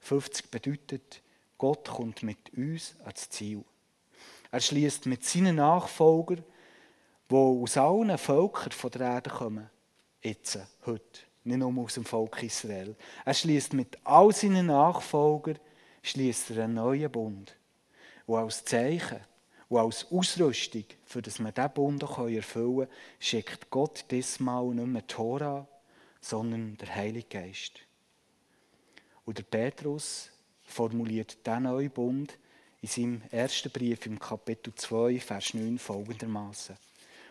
50 0.00 0.50
bedeutet, 0.50 1.22
Gott 1.58 1.88
kommt 1.88 2.22
mit 2.22 2.52
uns 2.56 2.94
ans 3.04 3.28
Ziel. 3.30 3.64
Er 4.50 4.60
schließt 4.60 5.06
mit 5.06 5.24
seinen 5.24 5.56
Nachfolgern, 5.56 6.44
die 7.30 7.34
aus 7.34 7.76
allen 7.76 8.18
Völkern 8.18 8.72
von 8.72 8.90
der 8.90 9.00
Erde 9.02 9.30
kommen, 9.30 9.70
jetzt, 10.20 10.58
heute, 10.84 11.20
nicht 11.44 11.58
nur 11.58 11.84
aus 11.84 11.94
dem 11.94 12.04
Volk 12.04 12.42
Israel. 12.42 12.94
Er 13.24 13.34
schließt 13.34 13.72
mit 13.74 13.98
all 14.04 14.32
seinen 14.32 14.66
Nachfolgern 14.66 15.58
schließt 16.02 16.50
er 16.50 16.64
einen 16.64 16.74
neuen 16.74 17.10
Bund. 17.10 17.56
Und 18.26 18.36
als 18.36 18.64
Zeichen 18.64 19.20
und 19.72 19.78
als 19.78 20.06
Ausrüstung, 20.12 20.84
für 21.06 21.22
das 21.22 21.38
wir 21.38 21.50
diesen 21.50 21.72
Bund 21.72 22.02
erfüllen 22.02 22.76
können, 22.76 22.88
schickt 23.18 23.70
Gott 23.70 24.04
diesmal 24.10 24.66
nicht 24.66 24.86
mehr 24.86 25.06
Tora, 25.06 25.66
sondern 26.20 26.76
der 26.76 26.94
Heilige 26.94 27.26
Geist. 27.26 27.80
Und 29.24 29.38
der 29.38 29.44
Petrus 29.44 30.28
formuliert 30.62 31.38
diesen 31.46 31.62
neuen 31.62 31.90
Bund 31.90 32.36
in 32.82 32.88
seinem 32.88 33.22
ersten 33.30 33.70
Brief 33.70 34.04
im 34.04 34.18
Kapitel 34.18 34.74
2, 34.74 35.18
Vers 35.20 35.54
9 35.54 35.78
folgendermaßen. 35.78 36.76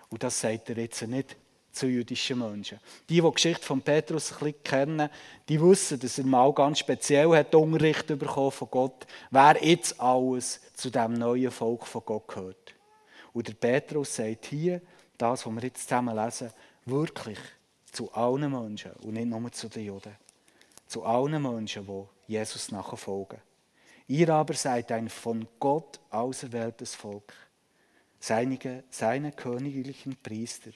Und 0.09 0.23
das 0.23 0.41
sagt 0.41 0.69
er 0.71 0.77
jetzt 0.79 1.03
nicht 1.03 1.35
zu 1.71 1.87
jüdischen 1.87 2.39
Menschen. 2.39 2.79
Die, 3.09 3.15
die 3.15 3.21
die 3.21 3.31
Geschichte 3.31 3.65
von 3.65 3.81
Petrus 3.81 4.31
ein 4.31 4.39
bisschen 4.39 4.63
kennen, 4.63 5.09
die 5.47 5.61
wissen, 5.61 5.99
dass 5.99 6.17
er 6.17 6.25
mal 6.25 6.53
ganz 6.53 6.79
speziell 6.79 7.29
hat 7.35 7.55
Unterricht 7.55 8.07
bekommen 8.07 8.51
von 8.51 8.69
Gott, 8.69 9.05
wer 9.29 9.57
jetzt 9.63 9.99
alles 9.99 10.61
zu 10.73 10.89
dem 10.89 11.13
neuen 11.13 11.51
Volk 11.51 11.85
von 11.87 12.03
Gott 12.05 12.27
gehört. 12.27 12.75
Und 13.33 13.47
der 13.47 13.53
Petrus 13.53 14.15
sagt 14.15 14.45
hier, 14.47 14.81
das, 15.17 15.45
was 15.45 15.53
wir 15.53 15.61
jetzt 15.63 15.83
zusammen 15.83 16.15
lesen, 16.15 16.51
wirklich 16.85 17.39
zu 17.91 18.11
allen 18.13 18.51
Menschen 18.51 18.91
und 19.03 19.13
nicht 19.13 19.27
nur 19.27 19.51
zu 19.51 19.69
den 19.69 19.85
Juden. 19.85 20.15
Zu 20.87 21.03
allen 21.03 21.41
Menschen, 21.41 21.85
die 21.85 22.33
Jesus 22.33 22.71
nachfolgen. 22.71 23.39
Ihr 24.07 24.29
aber 24.29 24.53
seid 24.55 24.91
ein 24.91 25.09
von 25.09 25.47
Gott 25.59 25.99
auserwähltes 26.09 26.95
Volk, 26.95 27.33
seine, 28.19 28.83
seine 28.89 29.31
königlichen 29.31 30.17
Priester. 30.21 30.71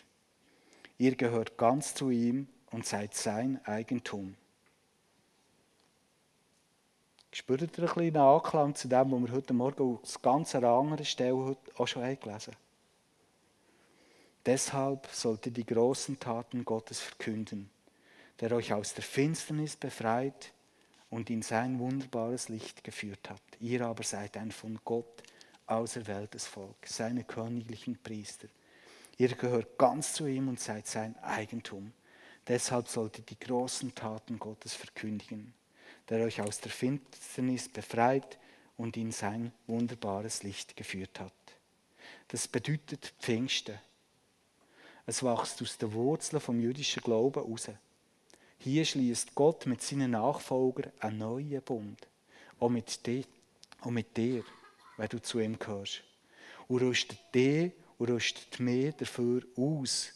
Ihr 0.97 1.15
gehört 1.15 1.58
ganz 1.58 1.93
zu 1.93 2.10
ihm 2.10 2.47
und 2.71 2.86
seid 2.86 3.13
sein 3.13 3.60
Eigentum. 3.65 4.36
Spürt 7.31 7.62
ihr 7.62 7.67
ein 7.67 7.73
bisschen 7.73 8.15
Anklang 8.15 8.75
zu 8.75 8.88
dem, 8.88 9.12
was 9.12 9.21
wir 9.21 9.31
heute 9.36 9.53
Morgen 9.53 9.99
aus 10.01 10.21
ganz 10.21 10.55
einer 10.55 10.69
anderen 10.69 11.03
Stelle 11.03 11.58
auch 11.75 11.88
schon 11.88 12.03
gelesen 12.03 12.53
haben? 12.53 12.58
Deshalb 14.45 15.08
sollt 15.12 15.45
ihr 15.47 15.51
die 15.51 15.65
großen 15.65 16.17
Taten 16.17 16.63
Gottes 16.63 17.01
verkünden, 17.01 17.69
der 18.39 18.53
euch 18.53 18.71
aus 18.71 18.93
der 18.93 19.03
Finsternis 19.03 19.75
befreit 19.75 20.53
und 21.10 21.29
in 21.29 21.41
sein 21.41 21.77
wunderbares 21.79 22.47
Licht 22.47 22.84
geführt 22.84 23.29
hat. 23.29 23.41
Ihr 23.60 23.81
aber 23.86 24.03
seid 24.03 24.38
ein 24.38 24.51
von 24.51 24.79
Gott 24.86 25.23
auserwähltes 25.67 26.45
Volk, 26.45 26.77
seine 26.86 27.23
königlichen 27.23 27.97
Priester. 28.01 28.47
Ihr 29.17 29.30
gehört 29.30 29.78
ganz 29.78 30.13
zu 30.13 30.25
ihm 30.25 30.49
und 30.49 30.60
seid 30.60 30.88
sein 30.88 31.17
Eigentum. 31.19 31.93
Deshalb 32.47 32.88
sollt 32.88 33.17
ihr 33.19 33.25
die 33.25 33.39
großen 33.39 33.95
Taten 33.95 34.38
Gottes 34.38 34.73
verkündigen, 34.73 35.54
der 36.10 36.25
euch 36.25 36.41
aus 36.41 36.60
der 36.60 36.71
Finsternis 36.71 37.69
befreit 37.69 38.38
und 38.78 38.97
in 38.97 39.12
sein 39.12 39.51
wunderbares 39.67 40.43
Licht 40.43 40.75
geführt 40.75 41.19
hat. 41.19 41.34
Das 42.28 42.47
bedeutet 42.47 43.13
Pfingsten. 43.19 43.80
Es 45.06 45.23
wächst 45.23 45.62
aus 45.62 45.78
den 45.78 45.93
Wurzeln 45.93 46.41
vom 46.41 46.60
jüdischen 46.60 47.01
Glauben 47.01 47.43
heraus. 47.43 47.69
Hier 48.58 48.86
schließt 48.86 49.36
Gott 49.36 49.65
mit 49.65 49.82
seinen 49.82 50.12
Nachfolgern 50.12 50.91
einen 50.99 51.19
neuen 51.19 51.62
Bund. 51.62 52.08
Auch 52.60 52.69
mit 52.69 53.06
dir, 53.06 53.23
auch 53.82 53.91
mit 53.91 54.15
dir 54.17 54.43
wenn 54.97 55.10
du 55.10 55.21
zu 55.21 55.39
ihm 55.39 55.60
gehörst. 55.60 56.04
Und 56.67 56.82
rüstet 56.82 57.19
dich 57.34 57.71
und 57.97 58.10
rüstet 58.10 58.60
mich 58.60 58.93
dafür 58.95 59.43
aus, 59.55 60.12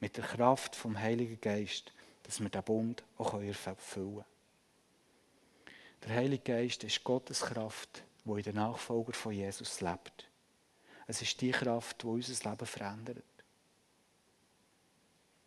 mit 0.00 0.16
der 0.16 0.24
Kraft 0.24 0.76
vom 0.76 0.98
Heiligen 0.98 1.40
Geist, 1.40 1.92
dass 2.22 2.40
wir 2.40 2.48
diesen 2.48 2.64
Bund 2.64 3.02
auch 3.18 3.34
erfüllen 3.40 3.76
können. 3.92 4.24
Der 6.04 6.14
Heilige 6.14 6.42
Geist 6.42 6.84
ist 6.84 7.02
Gottes 7.02 7.40
Kraft, 7.40 8.02
die 8.24 8.30
in 8.30 8.42
den 8.42 8.56
Nachfolger 8.56 9.12
von 9.12 9.32
Jesus 9.32 9.80
lebt. 9.80 10.28
Es 11.06 11.22
ist 11.22 11.40
die 11.40 11.50
Kraft, 11.50 12.02
die 12.02 12.06
unser 12.06 12.50
Leben 12.50 12.66
verändert 12.66 13.24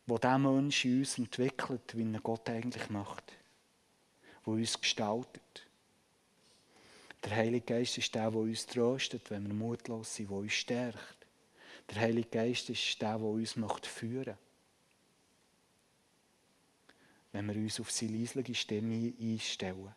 wo 0.10 0.18
der 0.18 0.40
Mensch 0.40 0.86
in 0.86 1.00
uns 1.00 1.18
entwickelt, 1.20 1.96
wie 1.96 2.12
er 2.12 2.20
Gott 2.20 2.50
eigentlich 2.50 2.90
macht, 2.90 3.32
wo 4.44 4.54
uns 4.54 4.80
gestaltet. 4.80 5.68
Der 7.24 7.36
Heilige 7.36 7.66
Geist 7.66 7.98
ist 7.98 8.16
der, 8.16 8.32
der 8.32 8.40
uns 8.40 8.66
tröstet, 8.66 9.30
wenn 9.30 9.48
wir 9.48 9.54
mutlos 9.54 10.16
sind, 10.16 10.32
der 10.32 10.38
uns 10.38 10.54
stärkt. 10.54 11.19
Der 11.90 12.02
Heilige 12.02 12.30
Geist 12.30 12.70
ist 12.70 13.02
der, 13.02 13.18
der 13.18 13.28
uns 13.28 13.54
führen 13.54 13.62
möchte 13.62 14.38
Wenn 17.32 17.48
wir 17.48 17.56
uns 17.56 17.80
auf 17.80 17.92
seine 17.92 18.18
leisliche 18.18 18.54
Stimme 18.54 19.14
einstellen. 19.20 19.96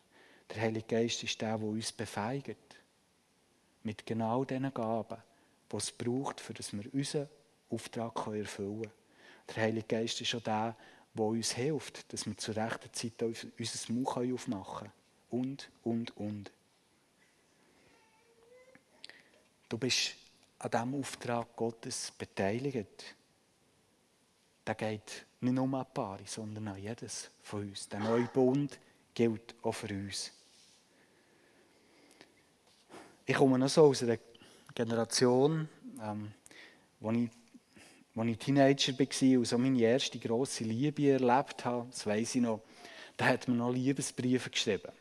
Der 0.49 0.61
Heilige 0.61 0.87
Geist 0.87 1.23
ist 1.23 1.39
der, 1.39 1.57
der 1.57 1.67
uns 1.67 1.91
befeigt. 1.91 2.57
Mit 3.83 4.05
genau 4.05 4.43
diesen 4.43 4.73
Gaben, 4.73 5.21
die 5.71 5.75
es 5.75 5.91
braucht, 5.91 6.39
für 6.39 6.53
dass 6.53 6.73
wir 6.73 6.91
unseren 6.93 7.29
Auftrag 7.69 8.27
erfüllen 8.27 8.81
können. 8.81 8.91
Der 9.49 9.63
Heilige 9.63 9.87
Geist 9.87 10.21
ist 10.21 10.33
auch 10.35 10.41
der, 10.41 10.75
der 11.13 11.25
uns 11.25 11.51
hilft, 11.51 12.11
dass 12.11 12.25
wir 12.25 12.37
zur 12.37 12.55
rechten 12.55 12.91
Zeit 12.93 13.21
unser 13.21 13.93
Mund 13.93 14.07
aufmachen 14.33 14.79
können. 14.79 14.91
Und, 15.29 15.69
und, 15.83 16.17
und. 16.17 16.51
Du 19.69 19.77
bist 19.77 20.15
an 20.63 20.71
diesem 20.71 20.95
Auftrag 20.95 21.55
Gottes 21.55 22.11
beteiligt. 22.17 23.15
Der 24.65 24.75
geht 24.75 25.25
nicht 25.41 25.53
nur 25.53 25.77
an 25.77 25.85
Paare, 25.93 26.23
sondern 26.25 26.69
an 26.69 26.77
jedes 26.77 27.29
von 27.41 27.67
uns. 27.67 27.89
Der 27.89 27.99
neue 27.99 28.25
Bund 28.25 28.79
gilt 29.13 29.55
auch 29.61 29.73
für 29.73 29.93
uns. 29.93 30.31
Ich 33.25 33.35
komme 33.35 33.59
noch 33.59 33.67
so 33.67 33.85
aus 33.85 34.03
einer 34.03 34.17
Generation, 34.73 35.67
ähm, 36.01 36.31
wo 36.99 37.11
ich 37.11 37.29
als 38.15 38.29
ich 38.29 38.37
Teenager 38.37 38.99
war 38.99 39.39
und 39.39 39.45
so 39.45 39.57
meine 39.57 39.81
erste 39.81 40.19
grosse 40.19 40.63
Liebe 40.63 41.09
erlebt 41.09 41.65
habe, 41.65 41.87
das 41.89 42.05
weiss 42.05 42.35
ich 42.35 42.41
noch, 42.41 42.61
da 43.17 43.25
hat 43.25 43.47
man 43.47 43.57
noch 43.57 43.71
Liebesbriefe 43.71 44.49
geschrieben. 44.49 44.91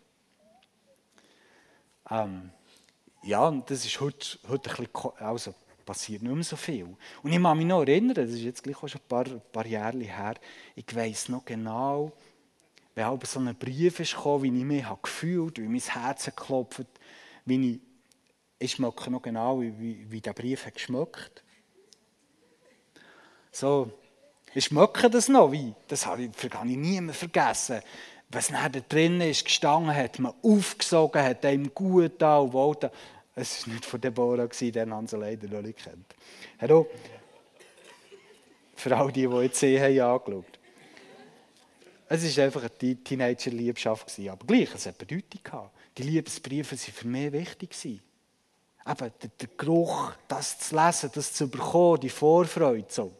Ähm, 2.11 2.51
ja, 3.23 3.47
und 3.49 3.71
das 3.71 3.85
ist 3.85 4.01
heute, 4.01 4.39
heute 4.49 4.71
ein 4.71 4.87
bisschen, 4.87 5.13
also 5.19 5.55
passiert 5.85 6.23
nicht 6.23 6.35
mehr 6.35 6.45
so 6.45 6.57
viel. 6.57 6.97
Und 7.23 7.33
ich 7.33 7.43
kann 7.43 7.59
mich 7.59 7.67
noch 7.67 7.83
erinnern, 7.83 8.15
das 8.15 8.31
ist 8.31 8.41
jetzt 8.41 8.63
gleich 8.63 8.77
auch 8.83 8.89
schon 8.89 9.01
ein 9.01 9.09
paar, 9.09 9.27
ein 9.27 9.43
paar 9.53 9.67
Jahre 9.67 9.99
her, 9.99 10.35
ich 10.75 10.95
weiss 10.95 11.29
noch 11.29 11.45
genau, 11.45 12.13
wenn 12.95 13.05
aber 13.05 13.27
so 13.27 13.41
ein 13.41 13.55
Brief 13.57 13.99
gekommen, 13.99 14.43
wie 14.45 14.59
ich 14.59 14.65
mich 14.65 14.85
habe 14.85 15.01
gefühlt, 15.03 15.59
wie 15.59 15.69
mein 15.69 15.81
Herz 15.81 16.31
klopft, 16.37 16.87
wie 17.45 17.73
ich, 17.73 17.81
ich 18.59 18.73
schmecke 18.73 19.11
noch 19.11 19.23
genau, 19.23 19.61
wie, 19.61 20.11
wie 20.11 20.21
der 20.21 20.35
Brief 20.35 20.67
hat 20.67 20.75
geschmeckt. 20.75 21.43
So, 23.51 23.91
ich 24.55 24.67
schmecke 24.67 25.09
das 25.09 25.29
noch, 25.29 25.51
wie? 25.53 25.75
Das 25.89 26.07
habe 26.07 26.25
ich, 26.25 26.31
das 26.31 26.45
ich 26.45 26.77
nie 26.77 27.01
mehr 27.01 27.15
vergessen. 27.15 27.81
Was 28.33 28.49
da 28.49 28.69
drinnen 28.71 29.21
ist, 29.21 29.45
gestanden 29.45 29.95
hat, 29.95 30.19
man 30.19 30.33
aufgesogen 30.43 31.23
hat, 31.23 31.45
einem 31.45 31.73
gut 31.75 32.13
da 32.19 32.39
und 32.39 32.55
wollte. 32.55 32.91
Es 33.35 33.67
war 33.67 33.75
nicht 33.75 33.85
von 33.85 34.01
Deborah, 34.01 34.47
den 34.47 34.95
haben 34.95 35.07
sie 35.07 35.17
leider 35.19 35.49
noch 35.49 35.61
nicht 35.61 35.85
kennt. 35.85 36.15
Hallo? 36.59 36.89
Für 38.75 38.97
all 38.97 39.13
die, 39.13 39.27
die 39.27 39.37
jetzt 39.37 39.61
sehen, 39.61 39.83
haben 39.83 40.01
angeschaut. 40.01 40.59
Es 42.09 42.37
war 42.37 42.45
einfach 42.45 42.63
eine 42.63 42.97
Teenager-Liebschaft. 43.05 44.19
Aber 44.29 44.47
gleich, 44.47 44.75
es 44.75 44.87
hat 44.87 44.97
Bedeutung. 44.97 45.71
Die 45.99 46.03
Liebesbriefe 46.03 46.75
waren 46.77 46.95
für 46.95 47.09
mich 47.09 47.33
wichtig. 47.33 47.85
Eben, 47.85 48.01
der, 48.87 49.31
der 49.41 49.49
Geruch, 49.59 50.13
das 50.27 50.59
zu 50.59 50.75
lesen, 50.75 51.11
das 51.15 51.35
zu 51.35 51.49
bekommen, 51.49 52.01
die 52.01 52.09
Vorfreude. 52.09 52.87
So. 52.89 53.13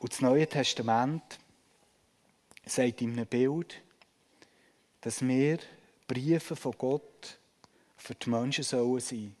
Und 0.00 0.12
das 0.12 0.20
Neue 0.20 0.46
Testament 0.46 1.38
sagt 2.70 3.02
in 3.02 3.12
einem 3.12 3.26
Bild, 3.26 3.80
dass 5.00 5.26
wir 5.26 5.58
Briefe 6.06 6.56
von 6.56 6.72
Gott 6.76 7.38
für 7.96 8.14
die 8.14 8.30
Menschen 8.30 8.64
sollen 8.64 9.00
sein, 9.00 9.36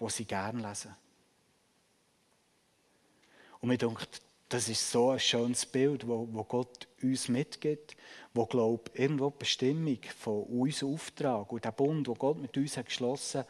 die 0.00 0.10
sie 0.10 0.24
gerne 0.24 0.66
lesen. 0.66 0.94
Und 3.60 3.68
mir 3.68 3.78
denkt, 3.78 4.20
das 4.48 4.68
ist 4.68 4.90
so 4.90 5.10
ein 5.10 5.18
schönes 5.18 5.66
Bild, 5.66 6.06
wo, 6.06 6.26
Gott 6.44 6.86
uns 7.02 7.28
mitgibt, 7.28 7.96
wo 8.34 8.46
glaube 8.46 8.90
irgendwo 8.94 9.30
die 9.30 9.38
Bestimmung 9.38 9.98
von 10.18 10.44
unserem 10.44 10.94
Auftrag 10.94 11.50
und 11.50 11.64
der 11.64 11.72
Bund, 11.72 12.06
wo 12.06 12.14
Gott 12.14 12.38
mit 12.38 12.56
uns 12.56 12.76
hat 12.76 12.86
geschlossen 12.86 13.40
hat, 13.40 13.48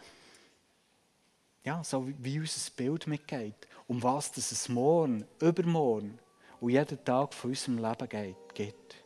ja, 1.64 1.82
so 1.82 2.06
wie, 2.06 2.14
wie 2.18 2.40
unser 2.40 2.70
Bild 2.76 3.06
mitgeht. 3.06 3.66
Um 3.86 4.02
was 4.02 4.36
es 4.36 4.68
morgen, 4.68 5.26
übermorgen 5.40 6.18
und 6.60 6.70
jeden 6.70 7.04
Tag 7.04 7.34
von 7.34 7.50
unserem 7.50 7.78
Leben 7.78 8.36
gibt. 8.54 9.03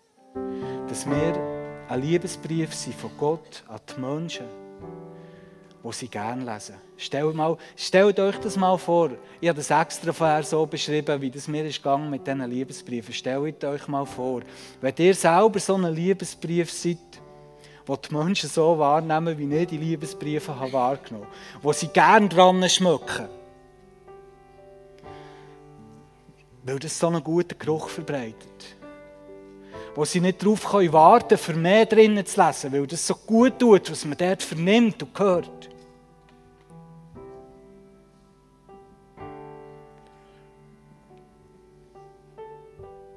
Dass 0.88 1.08
wir 1.08 1.58
ein 1.88 2.02
Liebesbrief 2.02 2.74
sind 2.74 2.94
von 2.94 3.10
Gott 3.16 3.64
an 3.68 3.80
die 3.88 4.00
Menschen, 4.00 4.46
die 5.82 5.92
sie 5.92 6.08
gerne 6.08 6.52
lesen. 6.52 6.76
Stellt, 6.96 7.34
mal, 7.34 7.56
stellt 7.76 8.20
euch 8.20 8.36
das 8.38 8.56
mal 8.56 8.76
vor. 8.76 9.10
Ich 9.40 9.48
habe 9.48 9.56
das 9.56 9.70
extra 9.70 10.12
vorher 10.12 10.42
so 10.42 10.66
beschrieben, 10.66 11.20
wie 11.20 11.30
das 11.30 11.48
mir 11.48 11.64
ist 11.64 11.82
gegangen 11.82 12.10
mit 12.10 12.26
diesen 12.26 12.50
Liebesbriefen. 12.50 13.14
Stellt 13.14 13.64
euch 13.64 13.88
mal 13.88 14.04
vor, 14.04 14.42
wenn 14.80 14.94
ihr 14.98 15.14
selber 15.14 15.58
so 15.60 15.76
ein 15.76 15.94
Liebesbrief 15.94 16.70
seid, 16.70 16.98
wo 17.86 17.96
die 17.96 18.14
Menschen 18.14 18.50
so 18.50 18.78
wahrnehmen, 18.78 19.38
wie 19.38 19.56
ich 19.56 19.68
die 19.68 19.78
Liebesbriefe 19.78 20.54
habe 20.54 20.72
wahrgenommen 20.72 21.26
habe, 21.26 21.64
wo 21.64 21.72
sie 21.72 21.88
gerne 21.88 22.28
dran 22.28 22.68
schmücken. 22.68 23.28
Weil 26.64 26.78
das 26.78 26.98
so 26.98 27.06
einen 27.06 27.24
guten 27.24 27.58
Geruch 27.58 27.88
verbreitet. 27.88 28.77
Wo 29.94 30.04
sie 30.04 30.20
nicht 30.20 30.42
darauf 30.42 30.72
warten 30.72 31.28
können, 31.28 31.38
für 31.38 31.54
mehr 31.54 31.86
drinnen 31.86 32.24
zu 32.24 32.40
lesen, 32.40 32.72
weil 32.72 32.86
das 32.86 33.06
so 33.06 33.14
gut 33.14 33.58
tut, 33.58 33.90
was 33.90 34.04
man 34.04 34.16
dort 34.16 34.42
vernimmt 34.42 35.02
und 35.02 35.18
hört. 35.18 35.70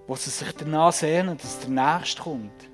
Wo 0.07 0.15
sie 0.15 0.29
sich 0.29 0.51
danach 0.53 0.91
sehnen, 0.91 1.37
dass 1.37 1.59
der 1.59 1.69
Nächste 1.69 2.21
kommt. 2.21 2.71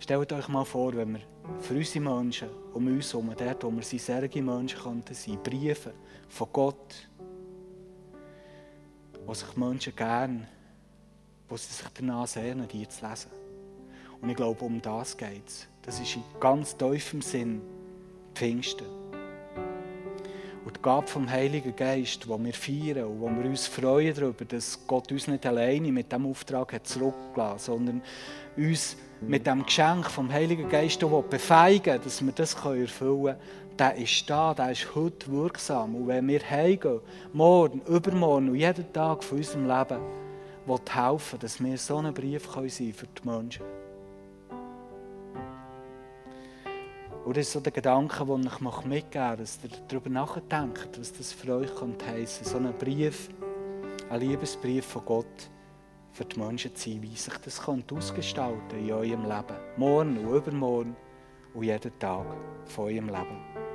Stellt 0.00 0.32
euch 0.32 0.48
mal 0.48 0.64
vor, 0.64 0.94
wenn 0.96 1.14
wir 1.14 1.20
für 1.60 1.74
unsere 1.74 2.00
Menschen 2.00 2.48
um 2.72 2.86
uns 2.86 3.12
herum, 3.12 3.34
dort, 3.36 3.64
wo 3.64 3.70
wir 3.70 3.82
sind, 3.82 4.00
solche 4.00 4.42
Menschen 4.42 4.78
könnten 4.78 5.14
sein, 5.14 5.38
Briefe 5.42 5.92
von 6.28 6.48
Gott, 6.52 7.08
wo 9.26 9.34
sich 9.34 9.56
Menschen 9.56 9.94
gerne, 9.94 10.48
wo 11.48 11.56
sie 11.56 11.72
sich 11.72 11.86
danach 11.94 12.26
sehnen, 12.26 12.68
die 12.68 12.88
zu 12.88 13.06
lesen. 13.06 13.30
Und 14.20 14.30
ich 14.30 14.36
glaube, 14.36 14.64
um 14.64 14.80
das 14.82 15.16
geht 15.16 15.46
es. 15.46 15.66
Das 15.82 16.00
ist 16.00 16.16
in 16.16 16.24
ganz 16.40 16.76
tiefem 16.76 17.22
Sinn 17.22 17.62
Pfingsten. 18.34 18.86
Und 20.64 20.76
die 20.76 20.82
Gabe 20.82 21.06
vom 21.06 21.30
Heiligen 21.30 21.74
Geist, 21.74 22.28
wo 22.28 22.38
wir 22.38 22.52
feiern 22.52 23.04
und 23.04 23.20
wo 23.20 23.30
wir 23.30 23.48
uns 23.48 23.66
freuen 23.66 24.14
darüber, 24.14 24.44
dass 24.44 24.78
Gott 24.86 25.10
uns 25.10 25.26
nicht 25.26 25.46
alleine 25.46 25.90
mit 25.90 26.12
diesem 26.12 26.26
Auftrag 26.26 26.74
hat 26.74 26.86
zurückgelassen 26.86 27.58
sondern 27.58 28.02
uns 28.56 28.96
mit 29.20 29.46
dem 29.46 29.64
Geschenk 29.64 30.10
vom 30.10 30.30
Heiligen 30.30 30.68
Geist 30.68 31.00
befeigen 31.30 32.00
dass 32.04 32.24
wir 32.24 32.32
das 32.32 32.54
erfüllen 32.54 32.88
können, 32.98 33.36
der 33.78 33.96
ist 33.96 34.28
da, 34.28 34.52
der 34.52 34.72
ist 34.72 34.94
heute 34.94 35.30
wirksam. 35.32 35.94
Und 35.94 36.08
wenn 36.08 36.28
wir 36.28 36.40
heimgehen, 36.40 37.00
morgen, 37.32 37.80
übermorgen 37.86 38.50
und 38.50 38.56
jeden 38.56 38.92
Tag 38.92 39.24
von 39.24 39.38
unserem 39.38 39.66
Leben, 39.66 40.00
will 40.68 40.80
helfen, 40.90 41.38
dass 41.38 41.62
wir 41.62 41.78
so 41.78 41.96
ein 41.96 42.12
Brief 42.12 42.52
können 42.52 42.68
für 42.68 43.06
die 43.06 43.28
Menschen. 43.28 43.64
Und 47.24 47.36
das 47.36 47.46
ist 47.46 47.52
so 47.52 47.60
der 47.60 47.72
Gedanke, 47.72 48.24
den 48.24 48.46
ich 48.46 48.60
mitgeben 48.60 48.88
möchte, 48.88 49.36
dass 49.36 49.58
ihr 49.62 49.70
darüber 49.88 50.10
nachdenkt, 50.10 50.98
was 50.98 51.12
das 51.12 51.32
für 51.32 51.56
euch 51.56 51.70
heissen 51.70 51.98
könnte. 51.98 52.44
So 52.44 52.56
ein 52.56 52.72
Brief, 52.78 53.28
ein 54.08 54.20
Liebesbrief 54.20 54.86
von 54.86 55.04
Gott 55.04 55.50
für 56.12 56.24
die 56.24 56.38
Menschen 56.38 56.74
zu 56.74 56.90
sein, 56.90 57.02
wie 57.02 57.14
sich 57.14 57.36
das 57.38 57.60
ausgestalten 57.66 58.78
in 58.78 58.92
eurem 58.92 59.22
Leben. 59.22 59.56
Morgen 59.76 60.16
und 60.18 60.36
übermorgen 60.36 60.96
und 61.54 61.62
jeden 61.62 61.98
Tag 61.98 62.26
von 62.66 62.84
eurem 62.86 63.08
Leben. 63.08 63.68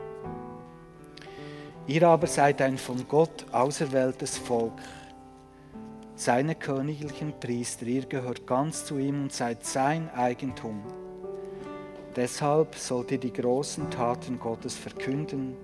Ihr 1.86 2.08
aber 2.08 2.28
seid 2.28 2.62
ein 2.62 2.78
von 2.78 3.08
Gott 3.08 3.46
auserwähltes 3.52 4.38
Volk, 4.38 4.74
seine 6.16 6.56
königlichen 6.56 7.34
Priester. 7.40 7.86
Ihr 7.86 8.06
gehört 8.06 8.46
ganz 8.46 8.86
zu 8.86 8.98
ihm 8.98 9.24
und 9.24 9.34
seid 9.34 9.66
sein 9.66 10.10
Eigentum. 10.12 10.84
Deshalb 12.16 12.76
sollt 12.76 13.12
ihr 13.12 13.18
die 13.18 13.34
großen 13.34 13.90
Taten 13.90 14.40
Gottes 14.40 14.76
verkünden, 14.76 15.56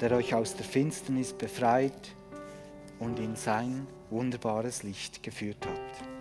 der 0.00 0.12
euch 0.12 0.34
aus 0.34 0.54
der 0.54 0.64
Finsternis 0.64 1.32
befreit 1.32 2.14
und 3.00 3.18
in 3.18 3.34
sein 3.34 3.86
wunderbares 4.10 4.84
Licht 4.84 5.22
geführt 5.22 5.66
hat. 5.66 6.13